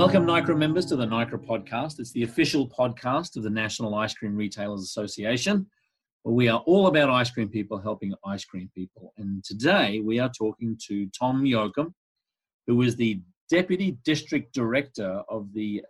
Welcome, 0.00 0.24
NICRA 0.24 0.56
members, 0.56 0.86
to 0.86 0.96
the 0.96 1.04
NICRA 1.04 1.46
podcast. 1.46 2.00
It's 2.00 2.10
the 2.12 2.22
official 2.22 2.66
podcast 2.66 3.36
of 3.36 3.42
the 3.42 3.50
National 3.50 3.94
Ice 3.96 4.14
Cream 4.14 4.34
Retailers 4.34 4.80
Association, 4.80 5.66
where 6.22 6.34
we 6.34 6.48
are 6.48 6.60
all 6.60 6.86
about 6.86 7.10
ice 7.10 7.30
cream 7.30 7.50
people 7.50 7.78
helping 7.78 8.14
ice 8.24 8.46
cream 8.46 8.70
people. 8.74 9.12
And 9.18 9.44
today 9.44 10.00
we 10.02 10.18
are 10.18 10.30
talking 10.30 10.78
to 10.88 11.06
Tom 11.10 11.44
Yochim, 11.44 11.92
who 12.66 12.80
is 12.80 12.96
the 12.96 13.20
Deputy 13.50 13.98
District 14.02 14.50
Director 14.54 15.22
of 15.28 15.52
the, 15.52 15.84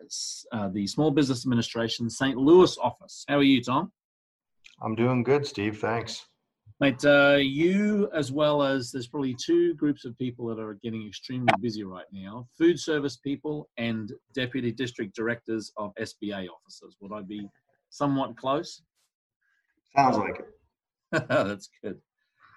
uh, 0.50 0.70
the 0.70 0.88
Small 0.88 1.12
Business 1.12 1.46
Administration 1.46 2.10
St. 2.10 2.36
Louis 2.36 2.76
office. 2.78 3.24
How 3.28 3.36
are 3.36 3.44
you, 3.44 3.62
Tom? 3.62 3.92
I'm 4.82 4.96
doing 4.96 5.22
good, 5.22 5.46
Steve. 5.46 5.78
Thanks. 5.78 6.26
Mate, 6.80 7.04
uh, 7.04 7.36
you 7.38 8.08
as 8.14 8.32
well 8.32 8.62
as 8.62 8.90
there's 8.90 9.06
probably 9.06 9.34
two 9.34 9.74
groups 9.74 10.06
of 10.06 10.16
people 10.16 10.46
that 10.46 10.58
are 10.58 10.78
getting 10.82 11.06
extremely 11.06 11.52
busy 11.60 11.84
right 11.84 12.06
now 12.10 12.48
food 12.56 12.80
service 12.80 13.18
people 13.18 13.68
and 13.76 14.14
deputy 14.34 14.72
district 14.72 15.14
directors 15.14 15.72
of 15.76 15.92
SBA 16.00 16.48
offices. 16.48 16.96
Would 17.00 17.12
I 17.12 17.20
be 17.20 17.46
somewhat 17.90 18.34
close? 18.34 18.80
Sounds 19.94 20.16
like 20.16 20.40
it. 20.40 21.28
That's 21.28 21.68
good. 21.84 22.00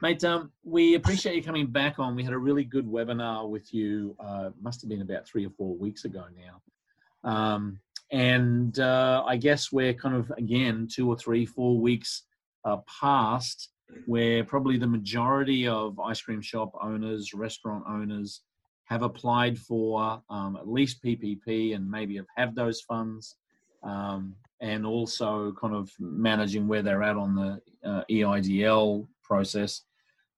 Mate, 0.01 0.23
um, 0.23 0.53
we 0.63 0.95
appreciate 0.95 1.35
you 1.35 1.43
coming 1.43 1.67
back 1.67 1.99
on. 1.99 2.15
We 2.15 2.23
had 2.23 2.33
a 2.33 2.37
really 2.37 2.63
good 2.63 2.85
webinar 2.85 3.49
with 3.49 3.73
you, 3.73 4.15
uh, 4.21 4.51
must 4.61 4.79
have 4.81 4.89
been 4.89 5.01
about 5.01 5.27
three 5.27 5.45
or 5.45 5.49
four 5.49 5.75
weeks 5.75 6.05
ago 6.05 6.23
now. 6.37 7.29
Um, 7.29 7.77
and 8.11 8.79
uh, 8.79 9.23
I 9.27 9.35
guess 9.35 9.73
we're 9.73 9.93
kind 9.93 10.15
of, 10.15 10.31
again, 10.37 10.87
two 10.89 11.09
or 11.09 11.17
three, 11.17 11.45
four 11.45 11.77
weeks 11.77 12.23
uh, 12.63 12.77
past 13.01 13.72
where 14.05 14.43
probably 14.43 14.77
the 14.77 14.87
majority 14.87 15.67
of 15.67 15.99
ice 15.99 16.21
cream 16.21 16.41
shop 16.41 16.71
owners, 16.81 17.33
restaurant 17.33 17.83
owners 17.87 18.41
have 18.85 19.01
applied 19.01 19.57
for 19.57 20.21
um, 20.29 20.55
at 20.57 20.67
least 20.67 21.03
PPP 21.03 21.75
and 21.75 21.89
maybe 21.89 22.15
have 22.17 22.27
had 22.35 22.55
those 22.55 22.81
funds, 22.81 23.37
um, 23.83 24.35
and 24.61 24.85
also 24.85 25.53
kind 25.59 25.75
of 25.75 25.91
managing 25.99 26.67
where 26.67 26.81
they're 26.81 27.03
at 27.03 27.17
on 27.17 27.35
the 27.35 27.89
uh, 27.89 28.03
EIDL 28.09 29.07
process. 29.23 29.81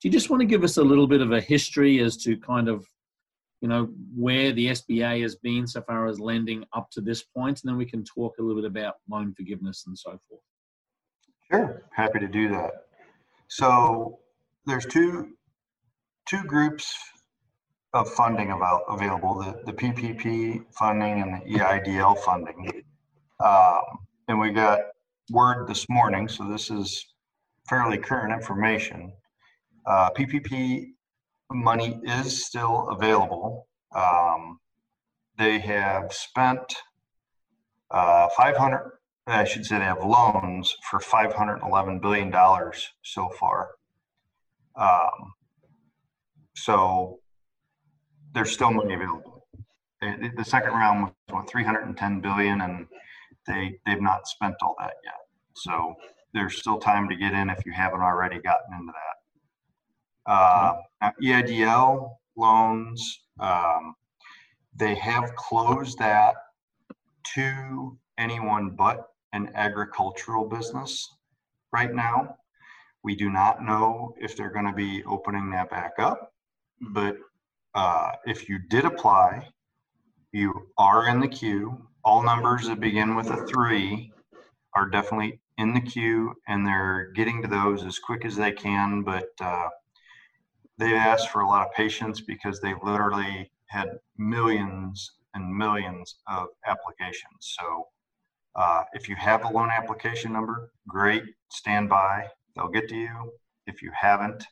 Do 0.02 0.08
you 0.08 0.12
just 0.12 0.30
want 0.30 0.41
to 0.41 0.47
give 0.47 0.64
us 0.64 0.78
a 0.78 0.84
little 0.84 1.08
bit 1.08 1.22
of 1.22 1.31
a 1.31 1.41
history 1.41 2.00
as 2.00 2.17
to 2.17 2.38
kind 2.38 2.69
of 2.69 2.86
you 3.62 3.69
know 3.69 3.89
where 4.16 4.52
the 4.52 4.67
SBA 4.67 5.22
has 5.23 5.36
been 5.36 5.66
so 5.66 5.81
far 5.81 6.08
as 6.08 6.19
lending 6.19 6.66
up 6.73 6.89
to 6.91 7.02
this 7.02 7.23
point, 7.23 7.62
and 7.64 7.69
then 7.69 7.78
we 7.78 7.86
can 7.86 8.03
talk 8.03 8.36
a 8.38 8.44
little 8.44 8.62
bit 8.62 8.69
about 8.69 8.95
loan 9.09 9.34
forgiveness 9.34 9.86
and 9.88 9.97
so 9.97 10.19
forth. 10.30 10.41
Sure, 11.52 11.84
happy 11.91 12.19
to 12.19 12.28
do 12.28 12.50
that. 12.50 12.84
So 13.47 14.19
there's 14.65 14.85
two 14.85 15.29
two 16.27 16.43
groups 16.43 16.95
of 17.93 18.09
funding 18.09 18.51
about 18.51 18.83
available: 18.89 19.35
the, 19.35 19.61
the 19.65 19.73
PPP 19.73 20.65
funding 20.71 21.21
and 21.21 21.35
the 21.35 21.59
EIDL 21.59 22.17
funding. 22.19 22.83
Um, 23.43 23.81
and 24.27 24.39
we 24.39 24.51
got 24.51 24.79
word 25.31 25.67
this 25.67 25.88
morning, 25.89 26.27
so 26.27 26.49
this 26.49 26.69
is 26.69 27.05
fairly 27.69 27.97
current 27.97 28.33
information. 28.33 29.11
Uh, 29.85 30.09
PPP 30.11 30.91
money 31.51 31.99
is 32.03 32.45
still 32.45 32.89
available. 32.89 33.67
Um, 33.95 34.59
they 35.38 35.59
have 35.59 36.11
spent 36.11 36.75
uh, 37.91 38.29
500 38.29 38.94
I 39.28 39.44
should 39.44 39.66
say 39.66 39.80
they 39.80 39.86
have 39.86 40.04
loans 40.04 40.76
for 40.90 41.00
$511 41.00 42.02
billion 42.02 42.31
so 43.02 43.30
far. 43.30 43.70
Um, 44.76 45.34
so 46.56 47.20
there's 48.34 48.52
still 48.52 48.72
money 48.72 48.94
available. 48.94 49.48
the 50.02 50.44
second 50.44 50.72
round 50.72 51.03
was 51.03 51.12
what 51.30 51.50
310 51.50 52.22
billion, 52.22 52.62
and 52.62 52.86
they 53.48 53.80
they've 53.86 54.02
not 54.02 54.28
spent 54.28 54.56
all 54.62 54.76
that 54.80 54.94
yet. 55.03 55.14
So 55.56 55.96
there's 56.34 56.59
still 56.59 56.78
time 56.78 57.09
to 57.09 57.16
get 57.16 57.34
in 57.34 57.50
if 57.50 57.66
you 57.66 57.72
haven't 57.72 58.02
already 58.02 58.40
gotten 58.40 58.74
into 58.78 58.94
that. 58.94 60.31
Uh, 60.31 60.75
EIDL 61.22 62.12
loans, 62.35 63.22
um, 63.40 63.96
they 64.75 64.96
have 64.96 65.34
closed 65.35 65.97
that 66.00 66.35
to 67.35 67.97
anyone 68.18 68.72
but 68.72 69.08
an 69.35 69.51
agricultural 69.53 70.46
business 70.47 71.18
right 71.73 71.94
now. 71.94 72.38
We 73.03 73.16
do 73.16 73.29
not 73.29 73.62
know 73.62 74.16
if 74.19 74.35
they're 74.35 74.50
going 74.50 74.66
to 74.66 74.73
be 74.73 75.03
opening 75.03 75.51
that 75.51 75.69
back 75.69 75.94
up, 76.00 76.34
but 76.79 77.18
uh, 77.75 78.13
if 78.25 78.47
you 78.47 78.57
did 78.69 78.85
apply, 78.85 79.47
you 80.31 80.69
are 80.78 81.07
in 81.09 81.19
the 81.19 81.28
queue. 81.28 81.85
All 82.03 82.23
numbers 82.23 82.68
that 82.68 82.79
begin 82.79 83.16
with 83.16 83.29
a 83.29 83.46
three 83.46 84.12
are 84.73 84.90
definitely 84.90 85.41
in 85.57 85.73
the 85.73 85.81
queue, 85.81 86.34
and 86.47 86.66
they're 86.66 87.12
getting 87.13 87.41
to 87.41 87.47
those 87.47 87.84
as 87.84 88.00
quick 88.00 88.25
as 88.25 88.38
they 88.38 88.53
can. 88.53 89.03
But 89.03 89.29
uh, 89.41 89.69
they 90.78 90.96
asked 90.96 91.29
for 91.29 91.41
a 91.41 91.47
lot 91.47 91.67
of 91.67 91.73
patience 91.73 92.22
because 92.22 92.62
they 92.62 92.73
literally 92.84 93.52
had 93.67 93.90
millions 94.17 95.12
and 95.34 95.53
millions 95.53 96.16
of 96.28 96.47
applications. 96.66 97.56
So 97.59 97.88
uh, 98.55 98.83
if 98.93 99.09
you 99.09 99.16
have 99.16 99.43
a 99.43 99.47
loan 99.49 99.69
application 99.69 100.33
number, 100.33 100.71
great, 100.88 101.23
stand 101.49 101.89
by, 101.89 102.27
they'll 102.55 102.69
get 102.69 102.88
to 102.89 102.95
you. 102.95 103.33
If 103.67 103.81
you 103.81 103.91
haven't, 103.93 104.43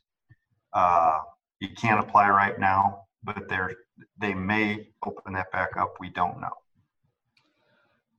uh, 0.74 1.20
you 1.60 1.70
can't 1.70 2.00
apply 2.00 2.30
right 2.30 2.60
now, 2.60 3.04
but 3.24 3.48
they're, 3.48 3.76
they 4.20 4.34
may 4.34 4.88
open 5.06 5.34
that 5.34 5.52
back 5.52 5.78
up. 5.78 5.96
We 6.00 6.10
don't 6.10 6.42
know. 6.42 6.54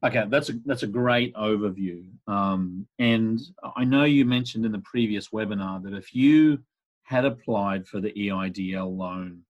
Okay, 0.04 0.24
that's 0.28 0.50
a 0.50 0.52
that's 0.66 0.82
a 0.82 0.86
great 0.86 1.34
overview. 1.34 2.04
Um, 2.26 2.86
and 2.98 3.40
I 3.74 3.84
know 3.84 4.04
you 4.04 4.26
mentioned 4.26 4.66
in 4.66 4.72
the 4.72 4.80
previous 4.80 5.28
webinar 5.30 5.82
that 5.82 5.94
if 5.94 6.14
you 6.14 6.62
had 7.04 7.24
applied 7.24 7.86
for 7.86 8.00
the 8.00 8.12
EIDL 8.12 8.94
loan 8.94 9.40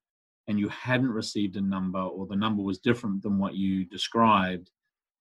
and 0.47 0.59
you 0.59 0.69
hadn't 0.69 1.11
received 1.11 1.57
a 1.57 1.61
number 1.61 1.99
or 1.99 2.27
the 2.27 2.37
number 2.37 2.63
was 2.63 2.79
different 2.79 3.23
than 3.23 3.39
what 3.39 3.55
you 3.55 3.85
described, 3.85 4.71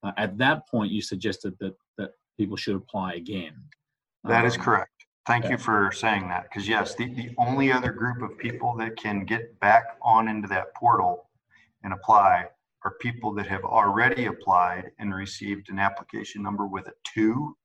uh, 0.04 0.12
at 0.18 0.38
that 0.38 0.68
point, 0.68 0.92
you 0.92 1.02
suggested 1.02 1.56
that 1.60 1.76
that 1.98 2.12
people 2.38 2.58
should 2.58 2.76
apply 2.76 3.14
again. 3.14 3.54
That 4.24 4.46
is 4.46 4.56
um, 4.56 4.62
correct. 4.62 4.90
Thank 5.26 5.50
you 5.50 5.58
for 5.58 5.92
saying 5.94 6.28
that. 6.30 6.44
Because 6.44 6.68
yes, 6.68 6.96
the, 6.96 7.14
the 7.14 7.30
only 7.38 7.72
other 7.72 7.92
group 7.92 8.22
of 8.22 8.38
people 8.38 8.76
that 8.78 8.98
can 8.98 9.24
get 9.24 9.58
back 9.60 9.98
on 10.02 10.28
into 10.28 10.48
that 10.50 10.76
portal 10.76 11.30
and 11.84 11.94
apply 11.94 12.48
are 12.84 12.96
people 13.00 13.34
that 13.34 13.48
have 13.48 13.64
already 13.64 14.26
applied 14.26 14.92
and 15.00 15.16
received 15.16 15.70
an 15.70 15.80
application 15.80 16.44
number 16.44 16.68
with 16.68 16.88
a 16.88 16.94
two. 17.04 17.56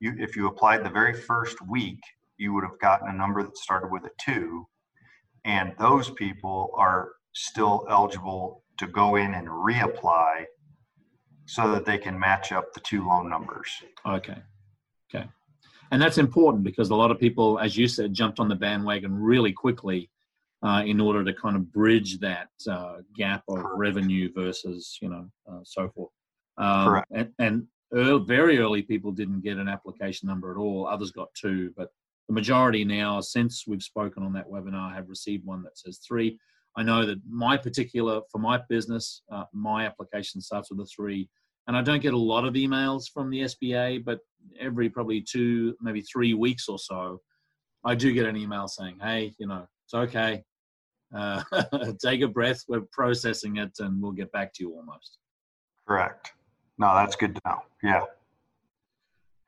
You, 0.00 0.14
if 0.18 0.36
you 0.36 0.48
applied 0.48 0.84
the 0.84 0.90
very 0.90 1.14
first 1.14 1.66
week, 1.66 2.00
you 2.36 2.52
would 2.52 2.64
have 2.64 2.78
gotten 2.78 3.08
a 3.08 3.12
number 3.12 3.42
that 3.42 3.56
started 3.56 3.90
with 3.90 4.04
a 4.04 4.10
two, 4.20 4.66
and 5.44 5.72
those 5.78 6.10
people 6.10 6.70
are 6.76 7.12
still 7.32 7.86
eligible 7.88 8.62
to 8.76 8.86
go 8.86 9.16
in 9.16 9.34
and 9.34 9.48
reapply 9.48 10.44
so 11.48 11.72
that 11.72 11.86
they 11.86 11.96
can 11.96 12.18
match 12.18 12.52
up 12.52 12.74
the 12.74 12.80
two 12.80 13.08
loan 13.08 13.28
numbers. 13.30 13.70
Okay. 14.06 14.36
Okay. 15.08 15.26
And 15.90 16.00
that's 16.00 16.18
important 16.18 16.62
because 16.62 16.90
a 16.90 16.94
lot 16.94 17.10
of 17.10 17.18
people, 17.18 17.58
as 17.58 17.74
you 17.74 17.88
said, 17.88 18.12
jumped 18.12 18.38
on 18.38 18.48
the 18.48 18.54
bandwagon 18.54 19.14
really 19.14 19.52
quickly 19.52 20.10
uh, 20.62 20.82
in 20.84 21.00
order 21.00 21.24
to 21.24 21.32
kind 21.32 21.56
of 21.56 21.72
bridge 21.72 22.18
that 22.18 22.50
uh, 22.70 22.96
gap 23.16 23.44
of 23.48 23.62
Correct. 23.62 23.78
revenue 23.78 24.30
versus, 24.34 24.98
you 25.00 25.08
know, 25.08 25.26
uh, 25.50 25.60
so 25.64 25.88
forth. 25.88 26.10
Um, 26.58 26.88
Correct. 26.88 27.06
And, 27.12 27.32
and 27.38 27.66
early, 27.94 28.24
very 28.26 28.58
early 28.58 28.82
people 28.82 29.10
didn't 29.10 29.40
get 29.40 29.56
an 29.56 29.68
application 29.68 30.28
number 30.28 30.50
at 30.50 30.58
all. 30.58 30.86
Others 30.86 31.12
got 31.12 31.32
two, 31.32 31.72
but 31.78 31.88
the 32.28 32.34
majority 32.34 32.84
now, 32.84 33.22
since 33.22 33.66
we've 33.66 33.82
spoken 33.82 34.22
on 34.22 34.34
that 34.34 34.50
webinar, 34.50 34.94
have 34.94 35.08
received 35.08 35.46
one 35.46 35.62
that 35.62 35.78
says 35.78 35.98
three. 36.06 36.38
I 36.78 36.84
know 36.84 37.04
that 37.04 37.18
my 37.28 37.56
particular, 37.56 38.20
for 38.30 38.38
my 38.38 38.60
business, 38.68 39.22
uh, 39.32 39.42
my 39.52 39.84
application 39.84 40.40
starts 40.40 40.70
with 40.70 40.78
a 40.78 40.86
three. 40.86 41.28
And 41.66 41.76
I 41.76 41.82
don't 41.82 42.00
get 42.00 42.14
a 42.14 42.18
lot 42.18 42.44
of 42.44 42.54
emails 42.54 43.06
from 43.12 43.30
the 43.30 43.40
SBA, 43.40 44.04
but 44.04 44.20
every 44.60 44.88
probably 44.88 45.20
two, 45.20 45.74
maybe 45.80 46.02
three 46.02 46.34
weeks 46.34 46.68
or 46.68 46.78
so, 46.78 47.20
I 47.84 47.96
do 47.96 48.12
get 48.12 48.26
an 48.26 48.36
email 48.36 48.68
saying, 48.68 48.98
hey, 49.02 49.34
you 49.38 49.48
know, 49.48 49.66
it's 49.86 49.94
okay. 49.94 50.44
Uh, 51.12 51.42
take 52.00 52.20
a 52.20 52.28
breath. 52.28 52.62
We're 52.68 52.86
processing 52.92 53.56
it 53.56 53.72
and 53.80 54.00
we'll 54.00 54.12
get 54.12 54.30
back 54.30 54.54
to 54.54 54.62
you 54.62 54.72
almost. 54.74 55.18
Correct. 55.86 56.30
No, 56.78 56.94
that's 56.94 57.16
good 57.16 57.34
to 57.34 57.40
know. 57.44 57.58
Yeah. 57.82 58.04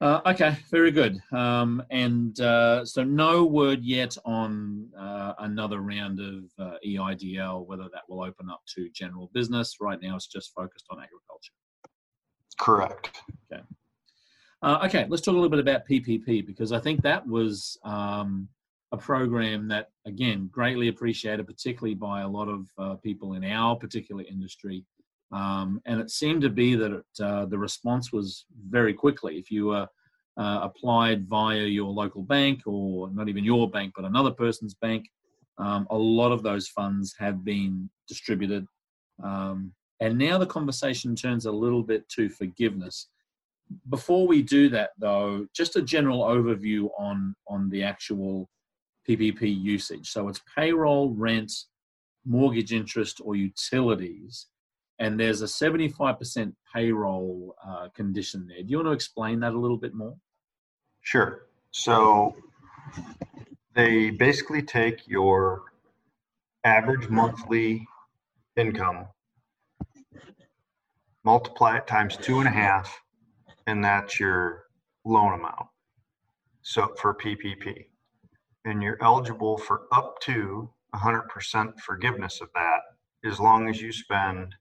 Uh, 0.00 0.20
okay, 0.24 0.56
very 0.70 0.90
good. 0.90 1.20
Um, 1.30 1.82
and 1.90 2.40
uh, 2.40 2.86
so, 2.86 3.04
no 3.04 3.44
word 3.44 3.84
yet 3.84 4.16
on 4.24 4.88
uh, 4.98 5.34
another 5.40 5.80
round 5.80 6.20
of 6.20 6.44
uh, 6.58 6.76
EIDL, 6.86 7.66
whether 7.66 7.84
that 7.92 8.02
will 8.08 8.22
open 8.22 8.48
up 8.48 8.62
to 8.74 8.88
general 8.90 9.30
business. 9.34 9.76
Right 9.78 10.00
now, 10.00 10.16
it's 10.16 10.26
just 10.26 10.54
focused 10.54 10.86
on 10.90 10.98
agriculture. 11.02 11.52
Correct. 12.58 13.20
Okay. 13.52 13.62
Uh, 14.62 14.78
okay, 14.86 15.06
let's 15.08 15.22
talk 15.22 15.32
a 15.32 15.36
little 15.36 15.50
bit 15.50 15.58
about 15.58 15.86
PPP 15.86 16.46
because 16.46 16.72
I 16.72 16.78
think 16.78 17.02
that 17.02 17.26
was 17.26 17.78
um, 17.84 18.48
a 18.92 18.96
program 18.96 19.68
that, 19.68 19.90
again, 20.06 20.48
greatly 20.50 20.88
appreciated, 20.88 21.46
particularly 21.46 21.94
by 21.94 22.22
a 22.22 22.28
lot 22.28 22.48
of 22.48 22.66
uh, 22.78 22.94
people 22.96 23.34
in 23.34 23.44
our 23.44 23.76
particular 23.76 24.24
industry. 24.24 24.84
Um, 25.32 25.80
and 25.86 26.00
it 26.00 26.10
seemed 26.10 26.42
to 26.42 26.50
be 26.50 26.74
that 26.74 26.92
it, 26.92 27.22
uh, 27.22 27.46
the 27.46 27.58
response 27.58 28.12
was 28.12 28.46
very 28.68 28.92
quickly. 28.92 29.38
If 29.38 29.50
you 29.50 29.70
uh, 29.70 29.86
uh, 30.36 30.60
applied 30.62 31.28
via 31.28 31.64
your 31.64 31.90
local 31.90 32.22
bank, 32.22 32.62
or 32.66 33.10
not 33.10 33.28
even 33.28 33.44
your 33.44 33.70
bank, 33.70 33.92
but 33.94 34.04
another 34.04 34.30
person's 34.30 34.74
bank, 34.74 35.08
um, 35.58 35.86
a 35.90 35.96
lot 35.96 36.32
of 36.32 36.42
those 36.42 36.68
funds 36.68 37.14
have 37.18 37.44
been 37.44 37.90
distributed. 38.08 38.66
Um, 39.22 39.72
and 40.00 40.16
now 40.16 40.38
the 40.38 40.46
conversation 40.46 41.14
turns 41.14 41.44
a 41.46 41.52
little 41.52 41.82
bit 41.82 42.08
to 42.10 42.28
forgiveness. 42.30 43.08
Before 43.88 44.26
we 44.26 44.42
do 44.42 44.68
that, 44.70 44.90
though, 44.98 45.46
just 45.54 45.76
a 45.76 45.82
general 45.82 46.20
overview 46.22 46.88
on, 46.98 47.36
on 47.46 47.68
the 47.68 47.82
actual 47.82 48.48
PPP 49.08 49.62
usage. 49.62 50.10
So 50.10 50.28
it's 50.28 50.40
payroll, 50.56 51.10
rent, 51.10 51.52
mortgage 52.24 52.72
interest, 52.72 53.20
or 53.22 53.36
utilities. 53.36 54.46
And 55.00 55.18
there's 55.18 55.42
a 55.42 55.46
75% 55.46 56.52
payroll 56.72 57.56
uh, 57.66 57.88
condition 57.88 58.46
there. 58.46 58.62
Do 58.62 58.68
you 58.68 58.76
want 58.76 58.88
to 58.88 58.92
explain 58.92 59.40
that 59.40 59.54
a 59.54 59.58
little 59.58 59.78
bit 59.78 59.94
more? 59.94 60.14
Sure. 61.00 61.46
So 61.70 62.36
they 63.74 64.10
basically 64.10 64.62
take 64.62 65.08
your 65.08 65.62
average 66.64 67.08
monthly 67.08 67.86
income, 68.56 69.06
multiply 71.24 71.78
it 71.78 71.86
times 71.86 72.16
two 72.18 72.38
and 72.38 72.46
a 72.46 72.52
half, 72.52 73.00
and 73.66 73.82
that's 73.82 74.20
your 74.20 74.64
loan 75.04 75.32
amount. 75.40 75.66
So 76.62 76.94
for 77.00 77.14
PPP 77.14 77.86
and 78.64 78.82
you're 78.82 78.98
eligible 79.02 79.56
for 79.56 79.82
up 79.92 80.20
to 80.20 80.70
100% 80.94 81.80
forgiveness 81.80 82.40
of 82.40 82.48
that 82.54 82.80
as 83.24 83.40
long 83.40 83.68
as 83.68 83.80
you 83.80 83.92
spend 83.92 84.54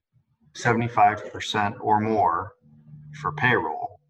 75% 0.54 1.74
or 1.80 2.00
more 2.00 2.52
for 3.20 3.32
payroll. 3.32 4.00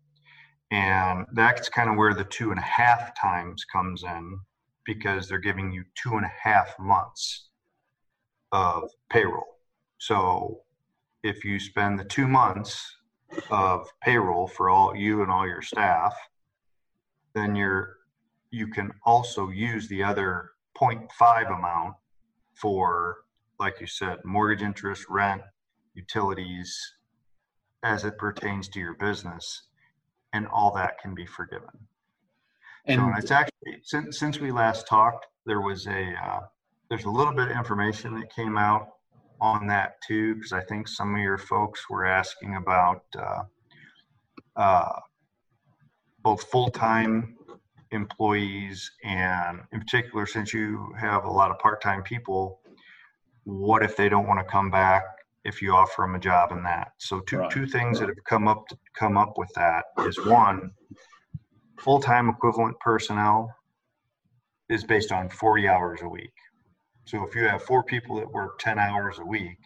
And 0.71 1.27
that's 1.33 1.69
kind 1.69 1.91
of 1.91 1.97
where 1.97 2.15
the 2.15 2.25
two 2.25 2.51
and 2.51 2.59
a 2.59 2.63
half 2.63 3.19
times 3.21 3.65
comes 3.65 4.05
in 4.05 4.39
because 4.85 5.29
they're 5.29 5.39
giving 5.39 5.73
you 5.73 5.85
two 6.01 6.17
and 6.17 6.25
a 6.25 6.33
half 6.43 6.79
months 6.79 7.49
of 8.53 8.91
payroll. 9.09 9.59
So 9.99 10.63
if 11.23 11.45
you 11.45 11.59
spend 11.59 11.99
the 11.99 12.05
two 12.05 12.29
months 12.29 12.97
of 13.51 13.87
payroll 14.03 14.49
for 14.49 14.71
all 14.71 14.95
you 14.95 15.23
and 15.23 15.31
all 15.31 15.47
your 15.47 15.63
staff, 15.63 16.15
then 17.35 17.55
you're 17.55 17.97
you 18.51 18.67
can 18.67 18.91
also 19.05 19.49
use 19.49 19.87
the 19.89 20.03
other 20.03 20.51
0.5 20.77 21.57
amount 21.57 21.95
for, 22.55 23.19
like 23.59 23.81
you 23.81 23.87
said, 23.87 24.19
mortgage 24.25 24.63
interest, 24.63 25.07
rent, 25.09 25.43
utilities, 25.95 26.95
as 27.83 28.05
it 28.05 28.19
pertains 28.19 28.69
to 28.69 28.81
your 28.81 28.95
business, 28.95 29.63
and 30.33 30.47
all 30.49 30.73
that 30.75 30.99
can 31.01 31.15
be 31.15 31.27
forgiven. 31.27 31.69
And 32.87 33.01
so 33.01 33.13
it's 33.19 33.31
actually 33.31 33.81
since 33.83 34.19
since 34.19 34.41
we 34.41 34.51
last 34.51 34.87
talked, 34.87 35.27
there 35.47 35.61
was 35.61 35.87
a 35.87 36.15
uh, 36.25 36.41
there's 36.89 37.05
a 37.05 37.11
little 37.11 37.35
bit 37.35 37.51
of 37.51 37.57
information 37.57 38.19
that 38.19 38.35
came 38.35 38.57
out 38.57 38.89
on 39.41 39.67
that 39.67 40.01
too, 40.07 40.35
because 40.35 40.53
I 40.53 40.63
think 40.63 40.89
some 40.89 41.15
of 41.15 41.21
your 41.21 41.39
folks 41.39 41.89
were 41.89 42.05
asking 42.05 42.57
about 42.57 43.05
uh, 43.19 43.43
uh, 44.57 45.01
both 46.23 46.43
full 46.45 46.71
time 46.71 47.37
employees 47.93 48.91
and 49.03 49.61
in 49.73 49.81
particular 49.81 50.27
since 50.27 50.55
you 50.55 50.93
have 50.99 51.25
a 51.25 51.31
lot 51.31 51.51
of 51.51 51.59
part-time 51.59 52.03
people 52.05 52.61
what 53.45 53.83
if 53.83 53.97
they 53.97 54.09
don't 54.09 54.29
want 54.29 54.39
to 54.39 54.45
come 54.45 54.71
back 54.71 55.03
if 55.45 55.63
you 55.63 55.73
offer 55.73 56.03
them 56.03 56.15
a 56.15 56.19
job 56.19 56.53
in 56.53 56.63
that 56.63 56.93
so 56.99 57.21
two 57.21 57.39
right. 57.39 57.51
two 57.51 57.67
things 57.67 57.99
that 57.99 58.09
have 58.09 58.25
come 58.25 58.49
up 58.49 58.67
to 58.69 58.77
come 58.95 59.17
up 59.17 59.37
with 59.37 59.51
that 59.55 59.85
is 60.01 60.19
one 60.27 60.71
full-time 61.79 62.29
equivalent 62.29 62.79
personnel 62.81 63.51
is 64.69 64.85
based 64.85 65.13
on 65.13 65.29
40 65.29 65.69
hours 65.69 66.01
a 66.03 66.09
week 66.09 66.33
so 67.07 67.25
if 67.25 67.35
you 67.35 67.45
have 67.45 67.63
four 67.63 67.83
people 67.83 68.17
that 68.17 68.31
work 68.31 68.59
10 68.59 68.79
hours 68.79 69.19
a 69.19 69.25
week 69.25 69.59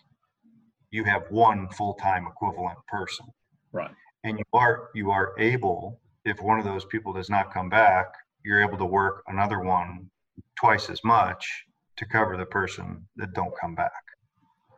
you 0.90 1.04
have 1.04 1.22
one 1.30 1.68
full-time 1.70 2.26
equivalent 2.26 2.78
person 2.88 3.26
right 3.72 3.90
and 4.22 4.38
you 4.38 4.44
are 4.52 4.90
you 4.94 5.10
are 5.10 5.34
able 5.38 6.00
if 6.24 6.40
one 6.40 6.58
of 6.58 6.64
those 6.64 6.84
people 6.86 7.12
does 7.12 7.28
not 7.28 7.52
come 7.52 7.68
back, 7.68 8.06
you're 8.44 8.62
able 8.62 8.78
to 8.78 8.84
work 8.84 9.22
another 9.28 9.60
one 9.60 10.10
twice 10.58 10.88
as 10.88 11.02
much 11.04 11.64
to 11.96 12.06
cover 12.06 12.36
the 12.36 12.46
person 12.46 13.06
that 13.16 13.32
don't 13.34 13.52
come 13.60 13.74
back. 13.74 13.92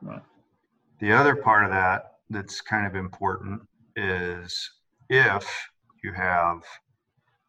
Right. 0.02 0.22
The 0.98 1.12
other 1.12 1.36
part 1.36 1.64
of 1.64 1.70
that 1.70 2.12
that's 2.30 2.62
kind 2.62 2.86
of 2.86 2.94
important 2.94 3.60
is 3.96 4.70
if 5.10 5.68
you 6.02 6.12
have 6.12 6.62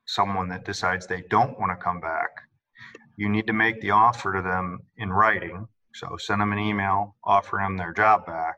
someone 0.05 0.49
that 0.49 0.65
decides 0.65 1.07
they 1.07 1.23
don't 1.29 1.57
want 1.59 1.71
to 1.71 1.83
come 1.83 2.01
back, 2.01 2.29
you 3.15 3.29
need 3.29 3.47
to 3.47 3.53
make 3.53 3.79
the 3.79 3.91
offer 3.91 4.33
to 4.33 4.41
them 4.41 4.79
in 4.97 5.11
writing. 5.11 5.67
So 5.93 6.17
send 6.17 6.41
them 6.41 6.51
an 6.51 6.59
email, 6.59 7.15
offer 7.23 7.57
them 7.61 7.77
their 7.77 7.93
job 7.93 8.25
back. 8.25 8.55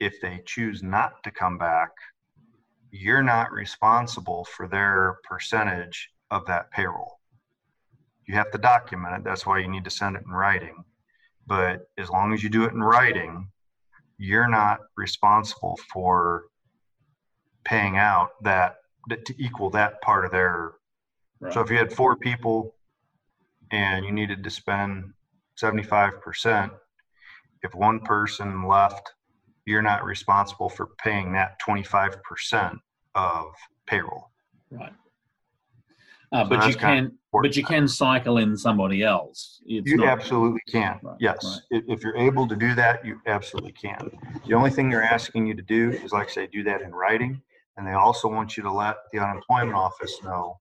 If 0.00 0.20
they 0.20 0.42
choose 0.46 0.82
not 0.82 1.22
to 1.22 1.30
come 1.30 1.56
back, 1.56 1.90
you're 2.90 3.22
not 3.22 3.52
responsible 3.52 4.44
for 4.44 4.66
their 4.66 5.18
percentage 5.22 6.10
of 6.30 6.44
that 6.46 6.70
payroll. 6.72 7.20
You 8.26 8.34
have 8.34 8.50
to 8.50 8.58
document 8.58 9.14
it. 9.16 9.24
That's 9.24 9.46
why 9.46 9.60
you 9.60 9.68
need 9.68 9.84
to 9.84 9.90
send 9.90 10.16
it 10.16 10.24
in 10.26 10.32
writing. 10.32 10.84
But 11.46 11.88
as 11.96 12.10
long 12.10 12.32
as 12.32 12.42
you 12.42 12.48
do 12.48 12.64
it 12.64 12.72
in 12.72 12.82
writing, 12.82 13.48
you're 14.18 14.48
not 14.48 14.80
responsible 14.96 15.78
for 15.92 16.44
paying 17.64 17.96
out 17.96 18.30
that 18.42 18.76
to 19.08 19.34
equal 19.38 19.70
that 19.70 20.00
part 20.02 20.24
of 20.24 20.30
their. 20.30 20.72
Right. 21.40 21.52
So 21.52 21.60
if 21.60 21.70
you 21.70 21.76
had 21.76 21.92
four 21.92 22.16
people 22.16 22.74
and 23.70 24.04
you 24.04 24.12
needed 24.12 24.44
to 24.44 24.50
spend 24.50 25.12
75%, 25.60 26.70
if 27.62 27.74
one 27.74 28.00
person 28.00 28.66
left 28.66 29.12
you're 29.64 29.82
not 29.82 30.04
responsible 30.04 30.68
for 30.68 30.88
paying 31.02 31.32
that 31.32 31.60
25% 31.66 32.78
of 33.14 33.46
payroll. 33.86 34.30
Right. 34.70 34.92
Uh, 36.32 36.44
so 36.44 36.48
but 36.48 36.68
you 36.68 36.74
can, 36.74 37.18
but 37.40 37.56
you 37.56 37.64
can 37.64 37.88
cycle 37.88 38.38
in 38.38 38.56
somebody 38.56 39.02
else. 39.02 39.60
It's 39.64 39.90
you 39.90 39.96
not, 39.96 40.08
absolutely 40.08 40.60
can. 40.68 41.00
Right, 41.02 41.16
yes, 41.18 41.62
right. 41.70 41.82
if 41.88 42.02
you're 42.02 42.16
able 42.16 42.46
to 42.46 42.56
do 42.56 42.74
that, 42.74 43.04
you 43.04 43.20
absolutely 43.26 43.72
can. 43.72 44.10
The 44.46 44.54
only 44.54 44.70
thing 44.70 44.90
they're 44.90 45.02
asking 45.02 45.46
you 45.46 45.54
to 45.54 45.62
do 45.62 45.90
is, 45.90 46.12
like 46.12 46.28
I 46.28 46.30
say, 46.30 46.46
do 46.46 46.62
that 46.64 46.82
in 46.82 46.92
writing, 46.92 47.40
and 47.76 47.86
they 47.86 47.92
also 47.92 48.28
want 48.28 48.56
you 48.56 48.62
to 48.64 48.72
let 48.72 48.96
the 49.12 49.18
unemployment 49.20 49.74
office 49.74 50.18
know 50.22 50.58